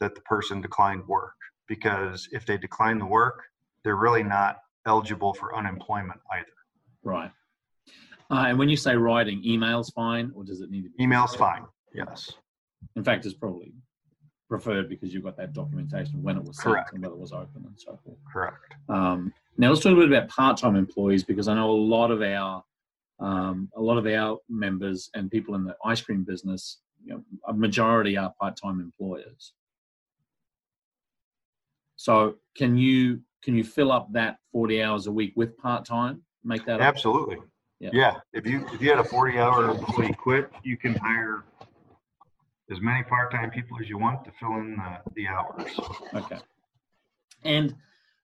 that 0.00 0.14
the 0.14 0.20
person 0.20 0.60
declined 0.60 1.06
work. 1.08 1.34
Because 1.66 2.28
if 2.30 2.44
they 2.44 2.58
decline 2.58 2.98
the 2.98 3.06
work, 3.06 3.42
they're 3.82 3.96
really 3.96 4.22
not 4.22 4.58
eligible 4.86 5.32
for 5.32 5.56
unemployment 5.56 6.20
either. 6.32 6.46
Right. 7.02 7.30
Uh, 8.30 8.44
and 8.48 8.58
when 8.58 8.68
you 8.68 8.76
say 8.76 8.96
writing, 8.96 9.42
email's 9.44 9.90
fine, 9.90 10.30
or 10.34 10.44
does 10.44 10.60
it 10.60 10.70
need 10.70 10.82
to 10.82 10.90
be? 10.90 11.02
Email's 11.02 11.34
fine. 11.34 11.64
Yes. 11.94 12.30
In 12.96 13.02
fact, 13.02 13.24
it's 13.24 13.34
probably 13.34 13.72
preferred 14.58 14.88
because 14.88 15.12
you've 15.12 15.24
got 15.24 15.36
that 15.36 15.52
documentation 15.52 16.22
when 16.22 16.36
it 16.36 16.44
was 16.44 16.62
sent 16.62 16.76
and 16.92 17.02
whether 17.02 17.14
it 17.14 17.18
was 17.18 17.32
open 17.32 17.64
and 17.66 17.74
so 17.76 17.98
forth. 18.04 18.16
Correct. 18.32 18.74
Um, 18.88 19.32
now 19.58 19.70
let's 19.70 19.82
talk 19.82 19.94
a 19.94 19.96
bit 19.96 20.08
about 20.08 20.28
part-time 20.28 20.76
employees 20.76 21.24
because 21.24 21.48
I 21.48 21.54
know 21.54 21.70
a 21.70 21.72
lot 21.72 22.12
of 22.12 22.22
our 22.22 22.62
um, 23.18 23.68
a 23.76 23.80
lot 23.80 23.98
of 23.98 24.06
our 24.06 24.38
members 24.48 25.10
and 25.14 25.28
people 25.30 25.56
in 25.56 25.64
the 25.64 25.76
ice 25.84 26.00
cream 26.00 26.24
business, 26.24 26.80
you 27.04 27.14
know, 27.14 27.24
a 27.48 27.52
majority 27.52 28.16
are 28.16 28.32
part-time 28.40 28.80
employers. 28.80 29.54
So 31.96 32.36
can 32.56 32.76
you 32.76 33.22
can 33.42 33.56
you 33.56 33.64
fill 33.64 33.90
up 33.90 34.12
that 34.12 34.36
40 34.52 34.82
hours 34.84 35.06
a 35.08 35.12
week 35.12 35.32
with 35.34 35.58
part-time? 35.58 36.22
Make 36.44 36.64
that 36.66 36.80
absolutely. 36.80 37.38
Up? 37.38 37.44
Yeah. 37.80 37.90
yeah. 37.92 38.14
If 38.32 38.46
you 38.46 38.66
if 38.72 38.80
you 38.80 38.90
had 38.90 39.00
a 39.00 39.04
40 39.04 39.36
hour 39.38 39.70
employee 39.70 40.14
quit, 40.14 40.48
you 40.62 40.76
can 40.76 40.94
hire 40.94 41.44
as 42.70 42.80
many 42.80 43.02
part 43.04 43.30
time 43.30 43.50
people 43.50 43.76
as 43.80 43.88
you 43.88 43.98
want 43.98 44.24
to 44.24 44.32
fill 44.40 44.54
in 44.54 44.76
the, 44.76 45.12
the 45.14 45.26
hours. 45.28 45.70
Okay. 46.14 46.38
And 47.44 47.74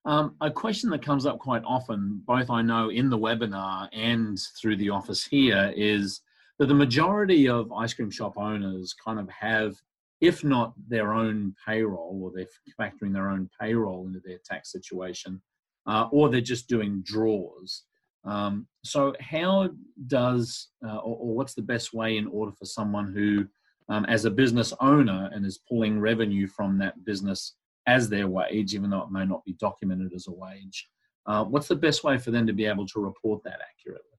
um, 0.05 0.35
a 0.41 0.51
question 0.51 0.91
that 0.91 1.05
comes 1.05 1.27
up 1.27 1.39
quite 1.39 1.63
often, 1.65 2.23
both 2.27 2.49
I 2.49 2.63
know 2.63 2.91
in 2.91 3.11
the 3.11 3.19
webinar 3.19 3.89
and 3.93 4.39
through 4.61 4.77
the 4.77 4.91
office 4.91 5.25
here, 5.25 5.73
is 5.77 6.23
that 6.59 6.67
the 6.67 6.75
majority 6.75 7.49
of 7.49 7.73
ice 7.73 7.93
cream 7.93 8.11
shop 8.11 8.35
owners 8.37 8.95
kind 8.95 9.21
of 9.21 9.29
have, 9.29 9.77
if 10.21 10.43
not 10.43 10.73
their 10.89 11.13
own 11.13 11.55
payroll, 11.67 12.19
or 12.23 12.33
they're 12.35 12.47
factoring 12.81 13.13
their 13.13 13.31
own 13.31 13.51
payroll 13.61 14.07
into 14.07 14.21
their 14.25 14.39
tax 14.45 14.73
situation, 14.73 15.41
uh, 15.87 16.09
or 16.13 16.29
they're 16.29 16.41
just 16.41 16.69
doing 16.69 17.03
draws. 17.05 17.85
Um, 18.25 18.67
so, 18.85 19.15
how 19.21 19.71
does, 20.07 20.69
uh, 20.87 20.99
or, 20.99 21.17
or, 21.17 21.35
what's 21.35 21.55
the 21.55 21.63
best 21.63 21.95
way 21.95 22.19
in 22.19 22.27
order 22.27 22.53
for 22.53 22.67
someone 22.67 23.13
who, 23.15 23.47
um, 23.91 24.07
as 24.07 24.25
a 24.25 24.31
business 24.31 24.73
owner 24.81 25.29
and 25.35 25.45
is 25.45 25.59
pulling 25.69 26.01
revenue 26.01 26.47
from 26.47 26.79
that 26.79 27.05
business 27.05 27.57
as 27.87 28.09
their 28.09 28.29
wage, 28.29 28.75
even 28.75 28.89
though 28.89 29.03
it 29.03 29.11
may 29.11 29.27
not 29.27 29.45
be 29.45 29.53
documented 29.55 30.13
as 30.15 30.29
a 30.29 30.33
wage, 30.33 30.89
uh, 31.27 31.45
what's 31.45 31.69
the 31.69 31.77
best 31.77 32.05
way 32.05 32.17
for 32.17 32.31
them 32.31 32.47
to 32.47 32.53
be 32.53 32.65
able 32.65 32.87
to 32.87 33.01
report 33.01 33.43
that 33.45 33.59
accurately? 33.61 34.11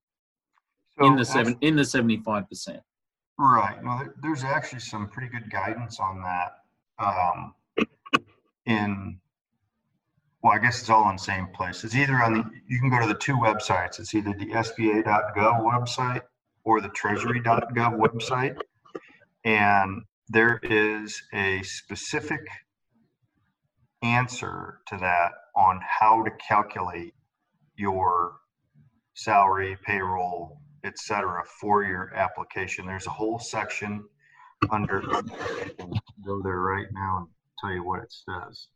in 1.00 1.16
the 1.16 1.26
seven 1.26 1.58
in 1.62 1.76
the 1.76 1.86
seventy 1.86 2.18
five 2.18 2.48
percent. 2.50 2.82
Right. 3.38 3.84
No, 3.84 4.02
there's 4.22 4.44
actually 4.44 4.80
some 4.80 5.10
pretty 5.10 5.30
good 5.30 5.50
guidance 5.50 6.00
on 6.00 6.22
that. 6.22 6.58
Um, 7.00 7.56
in 8.66 9.20
well, 10.44 10.54
I 10.54 10.60
guess 10.60 10.80
it's 10.82 10.90
all 10.90 11.10
in 11.10 11.16
the 11.16 11.22
same 11.22 11.48
place. 11.48 11.84
It's 11.84 11.96
either 11.96 12.22
on 12.22 12.34
the 12.34 12.44
you 12.68 12.80
can 12.80 12.90
go 12.90 13.00
to 13.00 13.08
the 13.08 13.20
two 13.20 13.36
websites. 13.36 14.00
It's 14.00 14.14
either 14.14 14.34
the 14.34 14.48
SBA.gov 14.48 15.62
website 15.62 16.22
or 16.64 16.82
the 16.82 16.90
Treasury.gov 16.90 17.98
website, 17.98 18.58
and 19.44 20.04
there 20.30 20.60
is 20.64 21.22
a 21.34 21.62
specific 21.64 22.42
answer 24.02 24.80
to 24.88 24.98
that 24.98 25.32
on 25.56 25.80
how 25.88 26.24
to 26.24 26.32
calculate 26.48 27.14
your 27.76 28.38
salary, 29.14 29.78
payroll, 29.86 30.60
etc. 30.84 31.44
for 31.60 31.84
your 31.84 32.14
application. 32.16 32.86
There's 32.86 33.08
a 33.08 33.12
whole 33.12 33.40
section 33.40 34.04
under, 34.70 35.02
go 35.02 36.42
there 36.44 36.60
right 36.60 36.88
now 36.92 37.18
and 37.18 37.28
tell 37.60 37.72
you 37.72 37.84
what 37.84 38.02
it 38.02 38.14
says. 38.14 38.68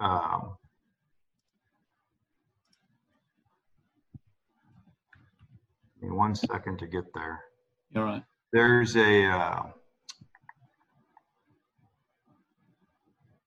Um, 0.00 0.56
one 6.00 6.34
second 6.34 6.78
to 6.80 6.86
get 6.86 7.04
there. 7.14 7.40
All 7.94 8.02
right. 8.02 8.22
There's 8.52 8.96
a 8.96 9.26
uh, 9.26 9.62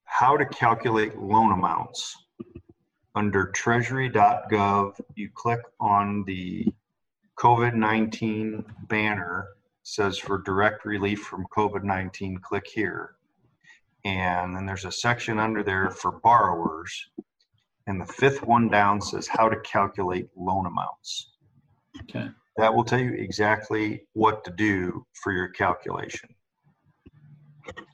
how 0.06 0.38
to 0.38 0.46
calculate 0.46 1.18
loan 1.18 1.52
amounts 1.52 2.16
under 3.14 3.48
treasury.gov. 3.48 5.00
You 5.16 5.30
click 5.34 5.62
on 5.80 6.24
the 6.26 6.74
COVID 7.38 7.76
19 7.76 8.66
banner 8.88 9.48
says 9.86 10.18
for 10.18 10.40
direct 10.40 10.84
relief 10.84 11.22
from 11.22 11.46
COVID 11.56 11.84
19, 11.84 12.40
click 12.40 12.66
here. 12.68 13.16
And 14.04 14.56
then 14.56 14.66
there's 14.66 14.86
a 14.86 14.92
section 14.92 15.40
under 15.40 15.64
there 15.64 15.90
for 15.92 16.12
borrowers. 16.12 17.10
And 17.88 18.02
the 18.02 18.06
fifth 18.06 18.42
one 18.44 18.70
down 18.70 19.00
says 19.00 19.28
how 19.28 19.48
to 19.48 19.60
calculate 19.62 20.30
loan 20.36 20.66
amounts. 20.66 21.34
Okay. 22.02 22.30
That 22.58 22.74
will 22.74 22.86
tell 22.86 23.00
you 23.00 23.14
exactly 23.14 24.04
what 24.14 24.44
to 24.46 24.52
do 24.52 25.06
for 25.22 25.34
your 25.34 25.50
calculation. 25.50 26.30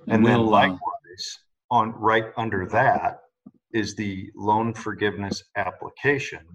And, 0.08 0.26
then 0.26 0.40
uh, 0.40 0.44
likewise, 0.44 1.40
on 1.70 1.92
right 1.94 2.26
under 2.38 2.68
that 2.68 3.22
is 3.74 3.96
the 3.96 4.30
loan 4.36 4.74
forgiveness 4.74 5.44
application. 5.56 6.46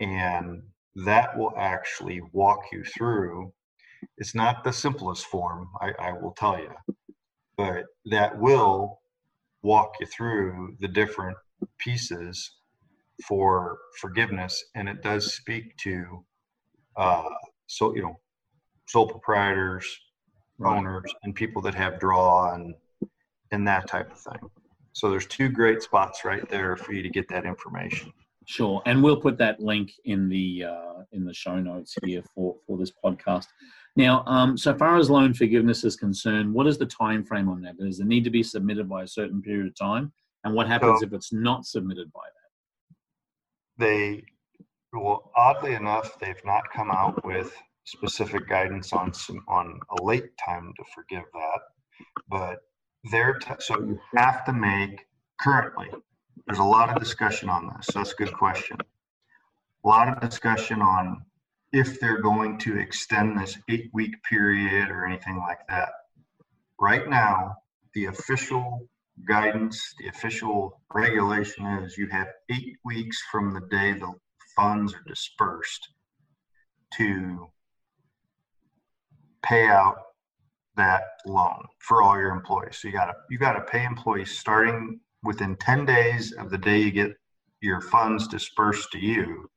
And 0.00 0.62
that 0.96 1.36
will 1.38 1.52
actually 1.56 2.20
walk 2.32 2.60
you 2.72 2.82
through. 2.84 3.52
It's 4.18 4.34
not 4.34 4.64
the 4.64 4.72
simplest 4.72 5.26
form, 5.26 5.68
I, 5.80 5.92
I 5.98 6.12
will 6.12 6.32
tell 6.32 6.58
you, 6.58 6.72
but 7.56 7.84
that 8.06 8.36
will 8.36 9.00
walk 9.62 9.92
you 10.00 10.06
through 10.06 10.76
the 10.80 10.88
different 10.88 11.36
pieces 11.78 12.56
for 13.28 13.78
forgiveness. 14.00 14.64
And 14.74 14.88
it 14.88 15.02
does 15.02 15.34
speak 15.34 15.76
to, 15.78 16.24
uh, 16.96 17.28
so, 17.66 17.94
you 17.94 18.02
know, 18.02 18.18
sole 18.86 19.06
proprietors, 19.08 19.86
Right. 20.58 20.76
owners, 20.76 21.12
and 21.24 21.34
people 21.34 21.60
that 21.62 21.74
have 21.74 21.98
draw 21.98 22.54
and, 22.54 22.74
and 23.50 23.66
that 23.66 23.88
type 23.88 24.12
of 24.12 24.18
thing. 24.18 24.48
So 24.92 25.10
there's 25.10 25.26
two 25.26 25.48
great 25.48 25.82
spots 25.82 26.24
right 26.24 26.46
there 26.48 26.76
for 26.76 26.92
you 26.92 27.02
to 27.02 27.08
get 27.08 27.26
that 27.28 27.44
information. 27.46 28.12
Sure, 28.44 28.82
and 28.86 29.02
we'll 29.02 29.16
put 29.20 29.38
that 29.38 29.60
link 29.60 29.92
in 30.04 30.28
the 30.28 30.64
uh, 30.64 31.02
in 31.12 31.24
the 31.24 31.32
show 31.32 31.58
notes 31.60 31.96
here 32.04 32.22
for 32.34 32.56
for 32.66 32.76
this 32.76 32.92
podcast. 33.04 33.46
Now, 33.96 34.22
um, 34.26 34.56
so 34.58 34.74
far 34.74 34.96
as 34.98 35.08
loan 35.10 35.32
forgiveness 35.32 35.84
is 35.84 35.96
concerned, 35.96 36.52
what 36.52 36.66
is 36.66 36.76
the 36.78 36.86
time 36.86 37.24
frame 37.24 37.48
on 37.48 37.62
that? 37.62 37.78
Does 37.78 38.00
it 38.00 38.06
need 38.06 38.24
to 38.24 38.30
be 38.30 38.42
submitted 38.42 38.88
by 38.88 39.02
a 39.04 39.08
certain 39.08 39.40
period 39.42 39.66
of 39.66 39.74
time? 39.74 40.12
And 40.44 40.54
what 40.54 40.66
happens 40.68 41.00
So- 41.00 41.06
if 41.06 41.12
it's 41.12 41.32
not 41.32 41.66
submitted 41.66 42.12
by 42.12 42.20
that? 42.20 42.96
they 43.78 44.24
well 44.92 45.30
oddly 45.36 45.74
enough 45.74 46.18
they've 46.18 46.44
not 46.44 46.62
come 46.72 46.90
out 46.90 47.24
with 47.24 47.54
specific 47.84 48.48
guidance 48.48 48.92
on 48.92 49.12
some 49.12 49.42
on 49.48 49.80
a 49.98 50.02
late 50.02 50.36
time 50.44 50.72
to 50.76 50.84
forgive 50.94 51.24
that 51.32 51.60
but 52.28 52.58
they're 53.10 53.34
t- 53.34 53.54
so 53.58 53.78
you 53.80 53.98
have 54.14 54.44
to 54.44 54.52
make 54.52 55.06
currently 55.40 55.88
there's 56.46 56.58
a 56.58 56.64
lot 56.64 56.90
of 56.90 57.02
discussion 57.02 57.48
on 57.48 57.70
this 57.76 57.86
so 57.86 57.98
that's 57.98 58.12
a 58.12 58.16
good 58.16 58.32
question. 58.32 58.76
A 59.84 59.88
lot 59.88 60.08
of 60.08 60.28
discussion 60.28 60.80
on 60.80 61.24
if 61.72 61.98
they're 62.00 62.20
going 62.20 62.58
to 62.58 62.78
extend 62.78 63.38
this 63.38 63.58
eight 63.68 63.90
week 63.92 64.14
period 64.28 64.90
or 64.90 65.06
anything 65.06 65.38
like 65.38 65.60
that. 65.68 65.88
Right 66.80 67.08
now 67.08 67.56
the 67.94 68.06
official 68.06 68.88
guidance, 69.28 69.94
the 69.98 70.08
official 70.08 70.80
regulation 70.92 71.66
is 71.66 71.98
you 71.98 72.08
have 72.08 72.28
eight 72.50 72.76
weeks 72.84 73.22
from 73.30 73.52
the 73.52 73.60
day 73.70 73.92
the 73.92 74.12
funds 74.56 74.94
are 74.94 75.04
dispersed 75.06 75.88
to 76.94 77.48
pay 79.42 79.66
out 79.66 79.96
that 80.76 81.02
loan 81.26 81.64
for 81.80 82.02
all 82.02 82.18
your 82.18 82.30
employees. 82.30 82.78
So 82.80 82.88
you 82.88 82.94
gotta 82.94 83.14
you 83.30 83.38
gotta 83.38 83.60
pay 83.62 83.84
employees 83.84 84.38
starting 84.38 85.00
within 85.22 85.56
10 85.56 85.84
days 85.86 86.32
of 86.32 86.50
the 86.50 86.58
day 86.58 86.80
you 86.80 86.90
get 86.90 87.12
your 87.60 87.80
funds 87.80 88.26
dispersed 88.26 88.90
to 88.92 88.98
you. 88.98 89.48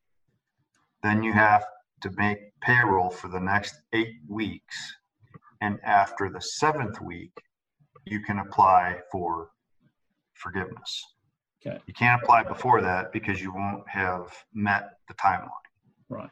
Then 1.04 1.24
you 1.24 1.34
have 1.34 1.66
to 2.02 2.12
make 2.18 2.38
payroll 2.62 3.10
for 3.10 3.28
the 3.28 3.40
next 3.40 3.76
eight 3.94 4.16
weeks. 4.28 4.76
And 5.62 5.80
after 5.84 6.30
the 6.30 6.42
seventh 6.42 7.02
week, 7.02 7.32
you 8.06 8.22
can 8.22 8.40
apply 8.40 9.00
for 9.12 9.50
forgiveness. 10.34 11.15
Okay. 11.66 11.80
You 11.88 11.94
can't 11.94 12.22
apply 12.22 12.44
before 12.44 12.82
that 12.82 13.12
because 13.12 13.42
you 13.42 13.54
won't 13.54 13.88
have 13.88 14.32
met 14.54 15.00
the 15.08 15.14
timeline. 15.16 15.50
Right. 16.10 16.30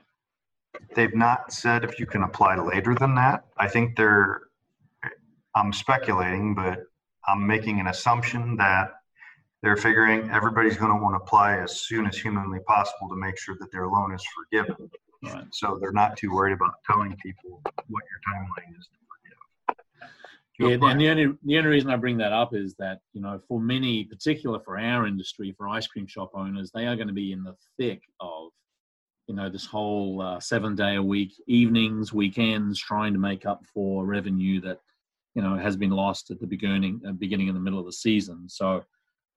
They've 0.95 1.15
not 1.15 1.51
said 1.51 1.83
if 1.83 1.99
you 1.99 2.05
can 2.05 2.23
apply 2.23 2.55
later 2.57 2.95
than 2.95 3.15
that. 3.15 3.45
I 3.57 3.67
think 3.67 3.95
they're, 3.95 4.41
I'm 5.55 5.73
speculating, 5.73 6.55
but 6.55 6.83
I'm 7.27 7.45
making 7.45 7.79
an 7.79 7.87
assumption 7.87 8.57
that 8.57 8.91
they're 9.61 9.77
figuring 9.77 10.29
everybody's 10.29 10.77
going 10.77 10.91
to 10.91 11.01
want 11.01 11.15
to 11.15 11.23
apply 11.23 11.57
as 11.57 11.81
soon 11.81 12.05
as 12.05 12.17
humanly 12.17 12.59
possible 12.67 13.07
to 13.09 13.15
make 13.15 13.37
sure 13.37 13.55
that 13.59 13.71
their 13.71 13.87
loan 13.87 14.13
is 14.13 14.23
forgiven. 14.35 14.89
Right. 15.23 15.45
So 15.51 15.77
they're 15.79 15.93
not 15.93 16.17
too 16.17 16.33
worried 16.33 16.53
about 16.53 16.73
telling 16.85 17.15
people 17.23 17.61
what 17.87 18.03
your 18.03 18.19
timeline 18.35 18.77
is 18.77 18.87
to 18.87 18.91
forgive. 18.91 18.99
To 18.99 19.02
Yeah, 20.69 20.89
and 20.89 20.99
the 20.99 21.09
only 21.09 21.37
the 21.43 21.57
only 21.57 21.69
reason 21.69 21.89
I 21.89 21.95
bring 21.95 22.17
that 22.17 22.31
up 22.31 22.53
is 22.53 22.75
that 22.75 22.99
you 23.13 23.21
know 23.21 23.39
for 23.47 23.59
many, 23.59 24.03
particular 24.03 24.59
for 24.59 24.79
our 24.79 25.07
industry, 25.07 25.53
for 25.57 25.67
ice 25.67 25.87
cream 25.87 26.07
shop 26.07 26.31
owners, 26.33 26.71
they 26.73 26.87
are 26.87 26.95
going 26.95 27.07
to 27.07 27.13
be 27.13 27.31
in 27.31 27.43
the 27.43 27.55
thick 27.77 28.01
of 28.19 28.49
you 29.27 29.35
know 29.35 29.49
this 29.49 29.65
whole 29.65 30.21
uh, 30.21 30.39
seven 30.39 30.75
day 30.75 30.95
a 30.95 31.03
week 31.03 31.33
evenings, 31.47 32.13
weekends, 32.13 32.79
trying 32.79 33.13
to 33.13 33.19
make 33.19 33.45
up 33.45 33.65
for 33.73 34.05
revenue 34.05 34.59
that 34.61 34.79
you 35.35 35.41
know 35.41 35.55
has 35.55 35.75
been 35.75 35.91
lost 35.91 36.31
at 36.31 36.39
the 36.39 36.47
beginning, 36.47 37.01
uh, 37.07 37.11
beginning 37.13 37.47
in 37.47 37.53
the 37.53 37.61
middle 37.61 37.79
of 37.79 37.85
the 37.85 37.93
season. 37.93 38.47
So 38.47 38.83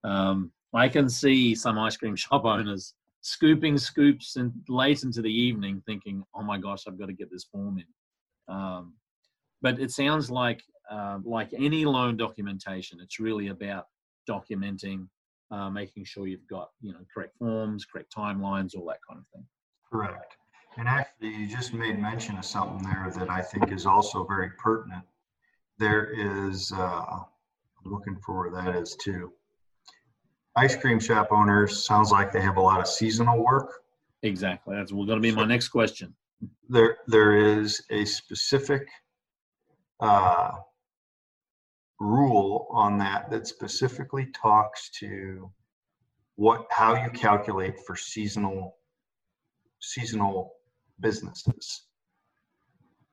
um, 0.04 0.50
I 0.74 0.88
can 0.88 1.08
see 1.08 1.54
some 1.54 1.78
ice 1.78 1.96
cream 1.96 2.16
shop 2.16 2.44
owners 2.44 2.94
scooping 3.20 3.76
scoops 3.76 4.36
and 4.36 4.52
late 4.68 5.02
into 5.02 5.22
the 5.22 5.32
evening, 5.32 5.82
thinking, 5.86 6.24
"Oh 6.34 6.42
my 6.42 6.58
gosh, 6.58 6.84
I've 6.86 6.98
got 6.98 7.06
to 7.06 7.12
get 7.12 7.30
this 7.30 7.44
form 7.44 7.78
in." 7.78 8.54
Um, 8.54 8.94
but 9.62 9.80
it 9.80 9.90
sounds 9.90 10.30
like 10.30 10.62
uh, 10.90 11.18
like 11.24 11.52
any 11.52 11.84
loan 11.84 12.16
documentation, 12.16 13.00
it's 13.00 13.18
really 13.20 13.48
about 13.48 13.86
documenting, 14.28 15.08
uh, 15.50 15.70
making 15.70 16.04
sure 16.04 16.26
you've 16.26 16.46
got 16.48 16.70
you 16.80 16.92
know 16.92 17.00
correct 17.12 17.36
forms, 17.38 17.84
correct 17.84 18.14
timelines, 18.14 18.76
all 18.76 18.86
that 18.86 18.98
kind 19.08 19.20
of 19.20 19.26
thing. 19.32 19.44
Correct. 19.90 20.36
And 20.78 20.88
actually, 20.88 21.30
you 21.30 21.46
just 21.48 21.72
made 21.72 21.98
mention 21.98 22.36
of 22.36 22.44
something 22.44 22.86
there 22.86 23.10
that 23.16 23.30
I 23.30 23.40
think 23.40 23.72
is 23.72 23.86
also 23.86 24.24
very 24.24 24.50
pertinent. 24.58 25.04
There 25.78 26.10
is, 26.10 26.70
uh, 26.72 26.78
I'm 26.78 27.24
looking 27.84 28.16
for 28.24 28.50
where 28.50 28.62
that 28.62 28.76
is 28.76 28.94
too. 28.96 29.32
Ice 30.56 30.76
cream 30.76 31.00
shop 31.00 31.28
owners 31.30 31.84
sounds 31.84 32.10
like 32.10 32.32
they 32.32 32.42
have 32.42 32.56
a 32.56 32.60
lot 32.60 32.80
of 32.80 32.86
seasonal 32.86 33.42
work. 33.42 33.82
Exactly. 34.22 34.76
That's 34.76 34.92
going 34.92 35.06
to 35.08 35.20
be 35.20 35.32
my 35.32 35.44
next 35.44 35.68
question. 35.68 36.14
There, 36.68 36.98
there 37.06 37.36
is 37.36 37.82
a 37.90 38.04
specific 38.04 38.86
uh, 40.00 40.52
rule 42.00 42.66
on 42.70 42.98
that 42.98 43.30
that 43.30 43.46
specifically 43.46 44.26
talks 44.34 44.90
to 44.90 45.50
what 46.36 46.66
how 46.70 46.94
you 46.94 47.10
calculate 47.10 47.80
for 47.86 47.96
seasonal 47.96 48.76
seasonal 49.80 50.52
businesses. 51.00 51.82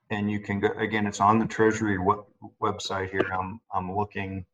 And 0.10 0.30
you 0.30 0.40
can 0.40 0.60
go 0.60 0.70
again. 0.78 1.08
It's 1.08 1.22
on 1.22 1.40
the 1.40 1.46
Treasury 1.46 1.98
web, 1.98 2.20
website 2.62 3.10
here. 3.10 3.30
I'm 3.34 3.60
I'm 3.74 3.96
looking 3.96 4.46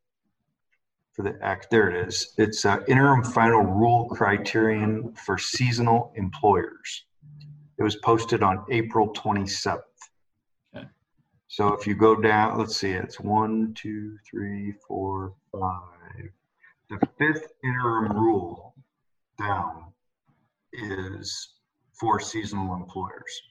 for 1.12 1.22
the 1.22 1.36
act. 1.42 1.70
There 1.70 1.90
it 1.90 2.08
is. 2.08 2.32
It's 2.38 2.64
uh, 2.64 2.78
interim 2.88 3.24
final 3.24 3.62
rule 3.62 4.08
criterion 4.08 5.12
for 5.14 5.36
seasonal 5.36 6.12
employers. 6.14 7.04
It 7.78 7.82
was 7.82 7.96
posted 7.96 8.42
on 8.42 8.64
April 8.70 9.12
27th. 9.12 9.80
So 11.50 11.72
if 11.72 11.84
you 11.84 11.96
go 11.96 12.14
down, 12.14 12.58
let's 12.58 12.76
see, 12.76 12.92
it's 12.92 13.18
one, 13.18 13.74
two, 13.74 14.16
three, 14.30 14.72
four, 14.86 15.34
five. 15.50 16.30
The 16.88 17.04
fifth 17.18 17.48
interim 17.64 18.12
rule 18.12 18.72
down 19.36 19.92
is 20.72 21.54
for 21.98 22.20
seasonal 22.20 22.76
employers. 22.76 23.42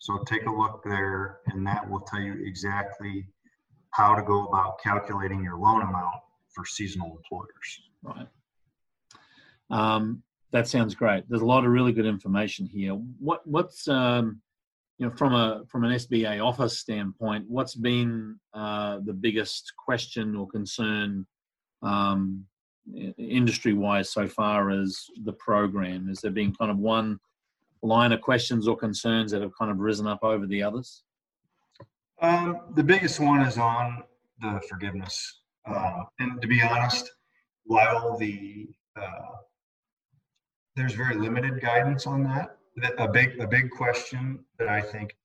So 0.00 0.22
take 0.26 0.44
a 0.44 0.50
look 0.50 0.82
there, 0.84 1.38
and 1.46 1.66
that 1.66 1.88
will 1.88 2.00
tell 2.00 2.20
you 2.20 2.34
exactly 2.44 3.26
how 3.92 4.14
to 4.14 4.22
go 4.22 4.44
about 4.44 4.78
calculating 4.82 5.42
your 5.42 5.56
loan 5.56 5.80
amount 5.80 6.20
for 6.50 6.66
seasonal 6.66 7.16
employers. 7.16 7.80
Right. 8.02 8.28
Um, 9.70 10.22
that 10.52 10.68
sounds 10.68 10.94
great. 10.94 11.24
There's 11.30 11.40
a 11.40 11.46
lot 11.46 11.64
of 11.64 11.70
really 11.70 11.92
good 11.92 12.06
information 12.06 12.66
here. 12.66 12.92
What 12.92 13.46
what's 13.46 13.88
um, 13.88 14.42
you 15.00 15.06
know 15.06 15.16
from 15.16 15.34
a 15.34 15.62
from 15.66 15.84
an 15.84 15.92
SBA 15.92 16.44
office 16.44 16.78
standpoint, 16.78 17.46
what's 17.48 17.74
been 17.74 18.38
uh, 18.52 18.98
the 19.02 19.14
biggest 19.14 19.72
question 19.82 20.36
or 20.36 20.46
concern 20.46 21.26
um, 21.82 22.44
industry 23.16 23.72
wise 23.72 24.12
so 24.12 24.28
far 24.28 24.70
as 24.70 25.06
the 25.24 25.32
program? 25.32 26.06
Has 26.08 26.20
there 26.20 26.30
been 26.30 26.54
kind 26.54 26.70
of 26.70 26.76
one 26.76 27.18
line 27.82 28.12
of 28.12 28.20
questions 28.20 28.68
or 28.68 28.76
concerns 28.76 29.32
that 29.32 29.40
have 29.40 29.52
kind 29.58 29.70
of 29.70 29.78
risen 29.78 30.06
up 30.06 30.22
over 30.22 30.46
the 30.46 30.62
others? 30.62 31.02
Um, 32.20 32.60
the 32.76 32.84
biggest 32.84 33.20
one 33.20 33.40
is 33.40 33.56
on 33.56 34.02
the 34.42 34.60
forgiveness. 34.68 35.40
Uh, 35.66 36.02
and 36.18 36.42
to 36.42 36.46
be 36.46 36.60
honest, 36.60 37.10
while 37.64 38.18
the 38.18 38.68
uh, 39.00 39.36
there's 40.76 40.92
very 40.92 41.16
limited 41.16 41.58
guidance 41.62 42.06
on 42.06 42.22
that, 42.24 42.58
a 42.98 43.08
big 43.08 43.38
a 43.40 43.46
big 43.46 43.70
question 43.70 44.44
that 44.58 44.68
I 44.68 44.80
think 44.80 45.16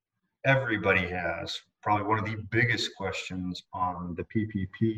everybody 0.46 1.08
has, 1.08 1.60
probably 1.82 2.06
one 2.06 2.20
of 2.20 2.26
the 2.26 2.38
biggest 2.52 2.96
questions 2.96 3.64
on 3.74 4.16
the 4.16 4.24
PPP 4.24 4.96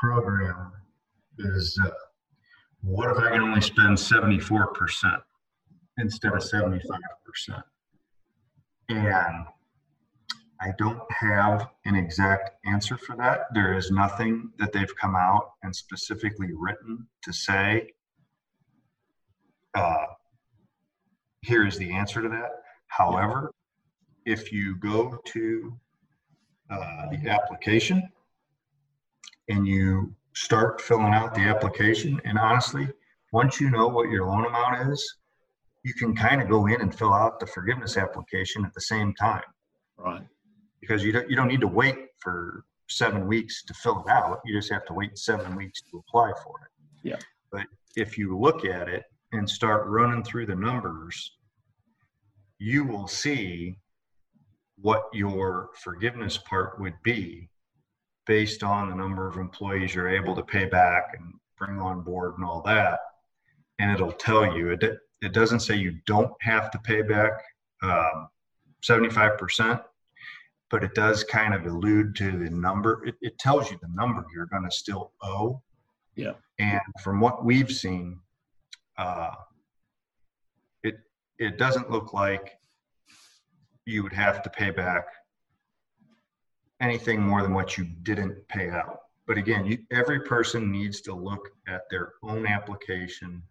program 0.00 0.72
is 1.38 1.78
uh, 1.84 1.90
what 2.82 3.10
if 3.10 3.18
I 3.18 3.30
can 3.30 3.40
only 3.42 3.60
spend 3.60 3.96
74% 3.96 4.66
instead 5.98 6.32
of 6.32 6.40
75%? 6.40 6.80
And 8.88 9.46
I 10.60 10.72
don't 10.78 11.00
have 11.10 11.68
an 11.84 11.96
exact 11.96 12.50
answer 12.66 12.96
for 12.96 13.16
that. 13.16 13.46
There 13.54 13.76
is 13.76 13.90
nothing 13.90 14.50
that 14.58 14.72
they've 14.72 14.94
come 14.96 15.16
out 15.16 15.52
and 15.62 15.74
specifically 15.74 16.50
written 16.54 17.06
to 17.22 17.32
say, 17.32 17.88
uh, 19.74 20.06
here 21.42 21.66
is 21.66 21.76
the 21.76 21.92
answer 21.92 22.22
to 22.22 22.28
that. 22.28 22.50
However, 22.88 23.52
if 24.24 24.52
you 24.52 24.76
go 24.76 25.18
to 25.26 25.78
uh, 26.70 27.06
the 27.10 27.28
application 27.28 28.08
and 29.48 29.66
you 29.66 30.14
start 30.34 30.80
filling 30.80 31.12
out 31.12 31.34
the 31.34 31.42
application. 31.42 32.20
And 32.24 32.38
honestly, 32.38 32.88
once 33.32 33.60
you 33.60 33.70
know 33.70 33.88
what 33.88 34.08
your 34.08 34.26
loan 34.26 34.46
amount 34.46 34.90
is, 34.90 35.16
you 35.84 35.92
can 35.94 36.14
kind 36.14 36.40
of 36.40 36.48
go 36.48 36.66
in 36.66 36.80
and 36.80 36.94
fill 36.94 37.12
out 37.12 37.40
the 37.40 37.46
forgiveness 37.46 37.96
application 37.96 38.64
at 38.64 38.72
the 38.72 38.80
same 38.80 39.12
time. 39.14 39.42
Right. 39.98 40.22
Because 40.80 41.04
you 41.04 41.12
don't, 41.12 41.28
you 41.28 41.36
don't 41.36 41.48
need 41.48 41.60
to 41.60 41.68
wait 41.68 41.96
for 42.20 42.64
seven 42.88 43.26
weeks 43.26 43.64
to 43.64 43.74
fill 43.74 44.04
it 44.06 44.10
out. 44.10 44.40
You 44.44 44.56
just 44.56 44.72
have 44.72 44.84
to 44.86 44.94
wait 44.94 45.18
seven 45.18 45.56
weeks 45.56 45.82
to 45.90 46.02
apply 46.06 46.32
for 46.42 46.54
it. 46.62 47.08
Yeah. 47.08 47.18
But 47.50 47.66
if 47.96 48.16
you 48.16 48.38
look 48.38 48.64
at 48.64 48.88
it 48.88 49.04
and 49.32 49.48
start 49.48 49.86
running 49.86 50.22
through 50.22 50.46
the 50.46 50.54
numbers, 50.54 51.32
you 52.58 52.84
will 52.84 53.08
see 53.08 53.76
what 54.80 55.04
your 55.12 55.70
forgiveness 55.82 56.38
part 56.38 56.80
would 56.80 56.94
be 57.02 57.48
based 58.26 58.62
on 58.62 58.88
the 58.88 58.94
number 58.94 59.26
of 59.26 59.36
employees 59.36 59.94
you're 59.94 60.08
able 60.08 60.34
to 60.34 60.42
pay 60.42 60.64
back 60.66 61.14
and 61.18 61.34
bring 61.58 61.80
on 61.80 62.02
board 62.02 62.34
and 62.36 62.44
all 62.44 62.62
that. 62.62 63.00
And 63.78 63.90
it'll 63.90 64.12
tell 64.12 64.56
you, 64.56 64.70
it, 64.70 64.98
it 65.22 65.32
doesn't 65.32 65.60
say 65.60 65.76
you 65.76 65.98
don't 66.06 66.32
have 66.40 66.70
to 66.70 66.78
pay 66.78 67.02
back 67.02 67.32
um, 67.82 68.28
75%, 68.82 69.82
but 70.70 70.84
it 70.84 70.94
does 70.94 71.24
kind 71.24 71.54
of 71.54 71.66
allude 71.66 72.14
to 72.16 72.30
the 72.38 72.50
number. 72.50 73.04
It, 73.04 73.14
it 73.20 73.38
tells 73.38 73.70
you 73.70 73.78
the 73.80 73.88
number 73.94 74.24
you're 74.34 74.46
going 74.46 74.64
to 74.64 74.70
still 74.70 75.12
owe. 75.22 75.60
Yeah. 76.16 76.32
And 76.58 76.80
from 77.02 77.20
what 77.20 77.44
we've 77.44 77.70
seen, 77.70 78.20
uh, 78.98 79.30
it 80.82 80.96
it 81.38 81.58
doesn't 81.58 81.90
look 81.90 82.12
like 82.12 82.52
you 83.86 84.02
would 84.02 84.12
have 84.12 84.42
to 84.42 84.50
pay 84.50 84.70
back 84.70 85.04
anything 86.80 87.20
more 87.20 87.42
than 87.42 87.54
what 87.54 87.78
you 87.78 87.84
didn't 88.02 88.36
pay 88.48 88.70
out. 88.70 88.98
But 89.26 89.38
again, 89.38 89.64
you, 89.64 89.78
every 89.92 90.20
person 90.20 90.70
needs 90.70 91.00
to 91.02 91.14
look 91.14 91.48
at 91.68 91.82
their 91.90 92.12
own 92.22 92.46
application 92.46 93.42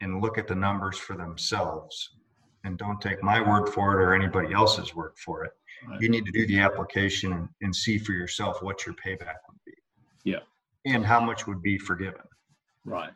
and 0.00 0.22
look 0.22 0.38
at 0.38 0.46
the 0.46 0.54
numbers 0.54 0.96
for 0.96 1.16
themselves. 1.16 2.16
And 2.64 2.78
don't 2.78 3.00
take 3.00 3.22
my 3.22 3.40
word 3.40 3.70
for 3.70 3.92
it 3.92 4.04
or 4.04 4.14
anybody 4.14 4.52
else's 4.52 4.94
word 4.94 5.12
for 5.16 5.44
it. 5.44 5.52
Right. 5.88 6.00
You 6.00 6.08
need 6.08 6.26
to 6.26 6.32
do 6.32 6.46
the 6.46 6.60
application 6.60 7.32
and, 7.32 7.48
and 7.62 7.74
see 7.74 7.98
for 7.98 8.12
yourself 8.12 8.62
what 8.62 8.86
your 8.86 8.94
payback 8.94 9.36
would 9.48 9.58
be. 9.64 9.72
Yeah. 10.24 10.40
And 10.84 11.04
how 11.04 11.20
much 11.20 11.46
would 11.46 11.62
be 11.62 11.78
forgiven. 11.78 12.22
Right. 12.84 13.12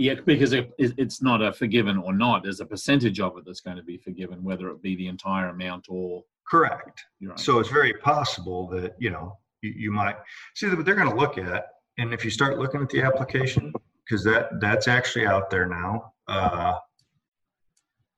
Yeah, 0.00 0.14
because 0.24 0.54
it, 0.54 0.72
it's 0.78 1.20
not 1.20 1.42
a 1.42 1.52
forgiven 1.52 1.98
or 1.98 2.14
not. 2.14 2.42
There's 2.42 2.60
a 2.60 2.66
percentage 2.66 3.20
of 3.20 3.36
it 3.36 3.44
that's 3.44 3.60
going 3.60 3.76
to 3.76 3.82
be 3.82 3.98
forgiven, 3.98 4.42
whether 4.42 4.70
it 4.70 4.80
be 4.80 4.96
the 4.96 5.08
entire 5.08 5.50
amount 5.50 5.86
or 5.90 6.24
Correct. 6.50 7.04
Right. 7.22 7.38
So 7.38 7.60
it's 7.60 7.68
very 7.68 7.92
possible 7.92 8.66
that, 8.68 8.96
you 8.98 9.10
know, 9.10 9.38
you, 9.62 9.72
you 9.76 9.92
might 9.92 10.16
see 10.56 10.68
what 10.68 10.84
they're 10.84 10.96
going 10.96 11.10
to 11.10 11.14
look 11.14 11.38
at. 11.38 11.66
And 11.98 12.12
if 12.12 12.24
you 12.24 12.30
start 12.30 12.58
looking 12.58 12.82
at 12.82 12.88
the 12.88 13.02
application, 13.02 13.72
because 14.04 14.24
that 14.24 14.58
that's 14.60 14.88
actually 14.88 15.26
out 15.26 15.48
there 15.50 15.66
now, 15.66 16.12
uh, 16.26 16.74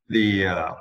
the 0.08 0.46
uh, 0.46 0.72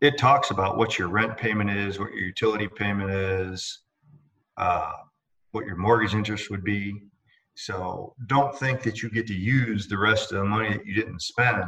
it 0.00 0.18
talks 0.18 0.50
about 0.50 0.76
what 0.76 0.98
your 0.98 1.08
rent 1.08 1.36
payment 1.36 1.70
is, 1.70 1.98
what 2.00 2.10
your 2.10 2.24
utility 2.24 2.66
payment 2.68 3.10
is, 3.10 3.80
uh, 4.56 4.92
what 5.52 5.66
your 5.66 5.76
mortgage 5.76 6.14
interest 6.14 6.50
would 6.50 6.64
be. 6.64 7.00
So 7.58 8.14
don't 8.26 8.56
think 8.56 8.84
that 8.84 9.02
you 9.02 9.10
get 9.10 9.26
to 9.26 9.34
use 9.34 9.88
the 9.88 9.98
rest 9.98 10.30
of 10.30 10.38
the 10.38 10.44
money 10.44 10.76
that 10.76 10.86
you 10.86 10.94
didn't 10.94 11.20
spend. 11.22 11.64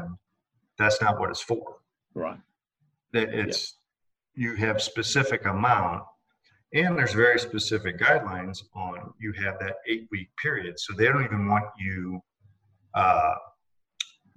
That's 0.79 1.03
not 1.03 1.19
what 1.19 1.31
it's 1.31 1.41
for. 1.41 1.79
Right. 2.15 2.39
That 3.13 3.35
It's 3.35 3.75
you 4.35 4.55
have 4.55 4.81
specific 4.81 5.47
amount 5.47 6.05
and 6.73 6.97
there's 6.97 7.13
very 7.13 7.41
specific 7.41 7.99
guidelines 7.99 8.59
on 8.77 9.13
you 9.21 9.33
have 9.33 9.59
that 9.59 9.75
eight 9.89 10.07
week 10.13 10.29
period 10.41 10.79
so 10.79 10.95
they 10.95 11.07
don't 11.07 11.25
even 11.25 11.49
want 11.49 11.65
you 11.77 12.21
uh, 12.95 13.35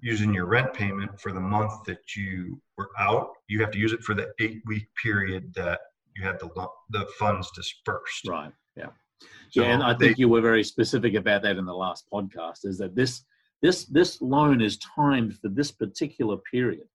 using 0.02 0.34
your 0.34 0.48
rent 0.48 0.74
payment 0.74 1.22
for 1.22 1.32
the 1.32 1.40
month 1.40 1.84
that 1.86 2.16
you 2.16 2.60
were 2.78 2.90
out 3.00 3.30
you 3.48 3.62
have 3.62 3.70
to 3.70 3.78
use 3.78 3.94
it 3.94 4.02
for 4.02 4.16
the 4.16 4.28
eight 4.40 4.62
week 4.66 4.88
period 5.02 5.54
that 5.54 5.80
you 6.16 6.26
had 6.26 6.40
the 6.40 6.50
the 6.90 7.06
funds 7.20 7.52
dispersed 7.52 8.28
right 8.28 8.52
yeah 8.76 8.90
so 9.50 9.62
yeah 9.62 9.74
and 9.74 9.84
i 9.84 9.94
think 9.94 10.18
they, 10.18 10.22
you 10.22 10.30
were 10.30 10.42
very 10.42 10.64
specific 10.64 11.14
about 11.16 11.42
that 11.42 11.58
in 11.58 11.66
the 11.66 11.74
last 11.74 12.06
podcast 12.12 12.66
is 12.66 12.78
that 12.78 12.96
this 12.96 13.24
this 13.62 13.86
this 13.86 14.22
loan 14.22 14.62
is 14.62 14.78
timed 14.96 15.38
for 15.40 15.50
this 15.50 15.72
particular 15.72 16.38
period 16.52 16.88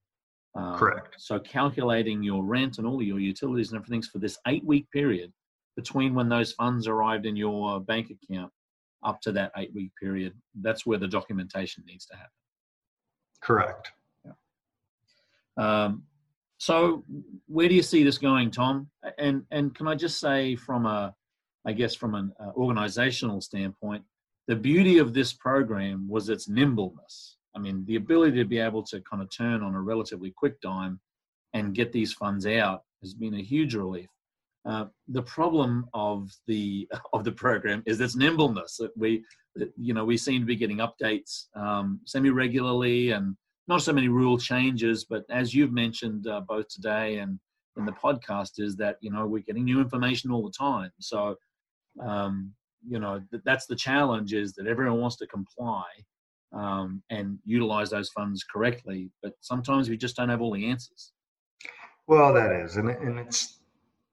um, 0.54 0.76
Correct. 0.76 1.14
So 1.18 1.38
calculating 1.38 2.22
your 2.22 2.42
rent 2.42 2.78
and 2.78 2.86
all 2.86 3.00
your 3.02 3.20
utilities 3.20 3.70
and 3.70 3.78
everything's 3.78 4.08
for 4.08 4.18
this 4.18 4.38
eight 4.46 4.64
week 4.64 4.90
period 4.90 5.32
between 5.76 6.14
when 6.14 6.28
those 6.28 6.52
funds 6.52 6.88
arrived 6.88 7.26
in 7.26 7.36
your 7.36 7.80
bank 7.80 8.10
account 8.10 8.50
up 9.04 9.20
to 9.20 9.32
that 9.32 9.52
eight 9.56 9.72
week 9.74 9.92
period. 10.00 10.32
That's 10.60 10.84
where 10.84 10.98
the 10.98 11.06
documentation 11.06 11.84
needs 11.86 12.06
to 12.06 12.16
happen. 12.16 12.30
Correct. 13.40 13.92
Yeah. 14.24 14.32
Um, 15.56 16.02
so 16.58 17.04
where 17.46 17.68
do 17.68 17.76
you 17.76 17.82
see 17.82 18.02
this 18.02 18.18
going, 18.18 18.50
Tom? 18.50 18.90
And 19.16 19.44
and 19.52 19.72
can 19.74 19.86
I 19.86 19.94
just 19.94 20.18
say 20.18 20.56
from 20.56 20.86
a, 20.86 21.14
I 21.68 21.72
guess 21.72 21.94
from 21.94 22.14
an 22.14 22.32
uh, 22.40 22.52
organizational 22.56 23.42
standpoint, 23.42 24.02
the 24.46 24.56
beauty 24.56 24.96
of 24.96 25.12
this 25.12 25.34
program 25.34 26.08
was 26.08 26.30
its 26.30 26.48
nimbleness. 26.48 27.36
I 27.54 27.58
mean, 27.58 27.84
the 27.84 27.96
ability 27.96 28.38
to 28.38 28.46
be 28.46 28.58
able 28.58 28.82
to 28.84 29.02
kind 29.02 29.22
of 29.22 29.28
turn 29.30 29.62
on 29.62 29.74
a 29.74 29.80
relatively 29.82 30.32
quick 30.34 30.58
dime 30.62 30.98
and 31.52 31.74
get 31.74 31.92
these 31.92 32.14
funds 32.14 32.46
out 32.46 32.84
has 33.02 33.12
been 33.12 33.34
a 33.34 33.42
huge 33.42 33.74
relief. 33.74 34.08
Uh, 34.64 34.86
the 35.08 35.20
problem 35.22 35.84
of 35.92 36.30
the 36.46 36.88
of 37.12 37.24
the 37.24 37.32
program 37.32 37.82
is 37.84 38.00
its 38.00 38.16
nimbleness. 38.16 38.78
That 38.78 38.96
we, 38.96 39.22
that, 39.56 39.70
you 39.76 39.92
know, 39.92 40.06
we 40.06 40.16
seem 40.16 40.40
to 40.40 40.46
be 40.46 40.56
getting 40.56 40.78
updates 40.78 41.54
um, 41.54 42.00
semi 42.06 42.30
regularly 42.30 43.10
and 43.10 43.36
not 43.66 43.82
so 43.82 43.92
many 43.92 44.08
rule 44.08 44.38
changes. 44.38 45.04
But 45.04 45.24
as 45.28 45.54
you've 45.54 45.72
mentioned 45.72 46.28
uh, 46.28 46.40
both 46.48 46.68
today 46.68 47.18
and 47.18 47.38
in 47.76 47.84
the 47.84 47.92
podcast, 47.92 48.52
is 48.58 48.74
that 48.76 48.96
you 49.02 49.10
know 49.10 49.26
we're 49.26 49.42
getting 49.42 49.64
new 49.64 49.82
information 49.82 50.30
all 50.30 50.42
the 50.42 50.58
time. 50.58 50.90
So, 50.98 51.36
um, 52.00 52.52
you 52.86 52.98
know, 52.98 53.20
that's 53.44 53.66
the 53.66 53.76
challenge 53.76 54.32
is 54.32 54.52
that 54.54 54.66
everyone 54.66 55.00
wants 55.00 55.16
to 55.16 55.26
comply, 55.26 55.84
um, 56.52 57.02
and 57.10 57.38
utilize 57.44 57.90
those 57.90 58.10
funds 58.10 58.44
correctly. 58.44 59.10
But 59.22 59.34
sometimes 59.40 59.88
we 59.88 59.96
just 59.96 60.16
don't 60.16 60.28
have 60.28 60.40
all 60.40 60.52
the 60.52 60.66
answers. 60.66 61.12
Well, 62.06 62.32
that 62.34 62.52
is, 62.52 62.76
and 62.76 62.88
and 62.88 63.18
it's 63.18 63.60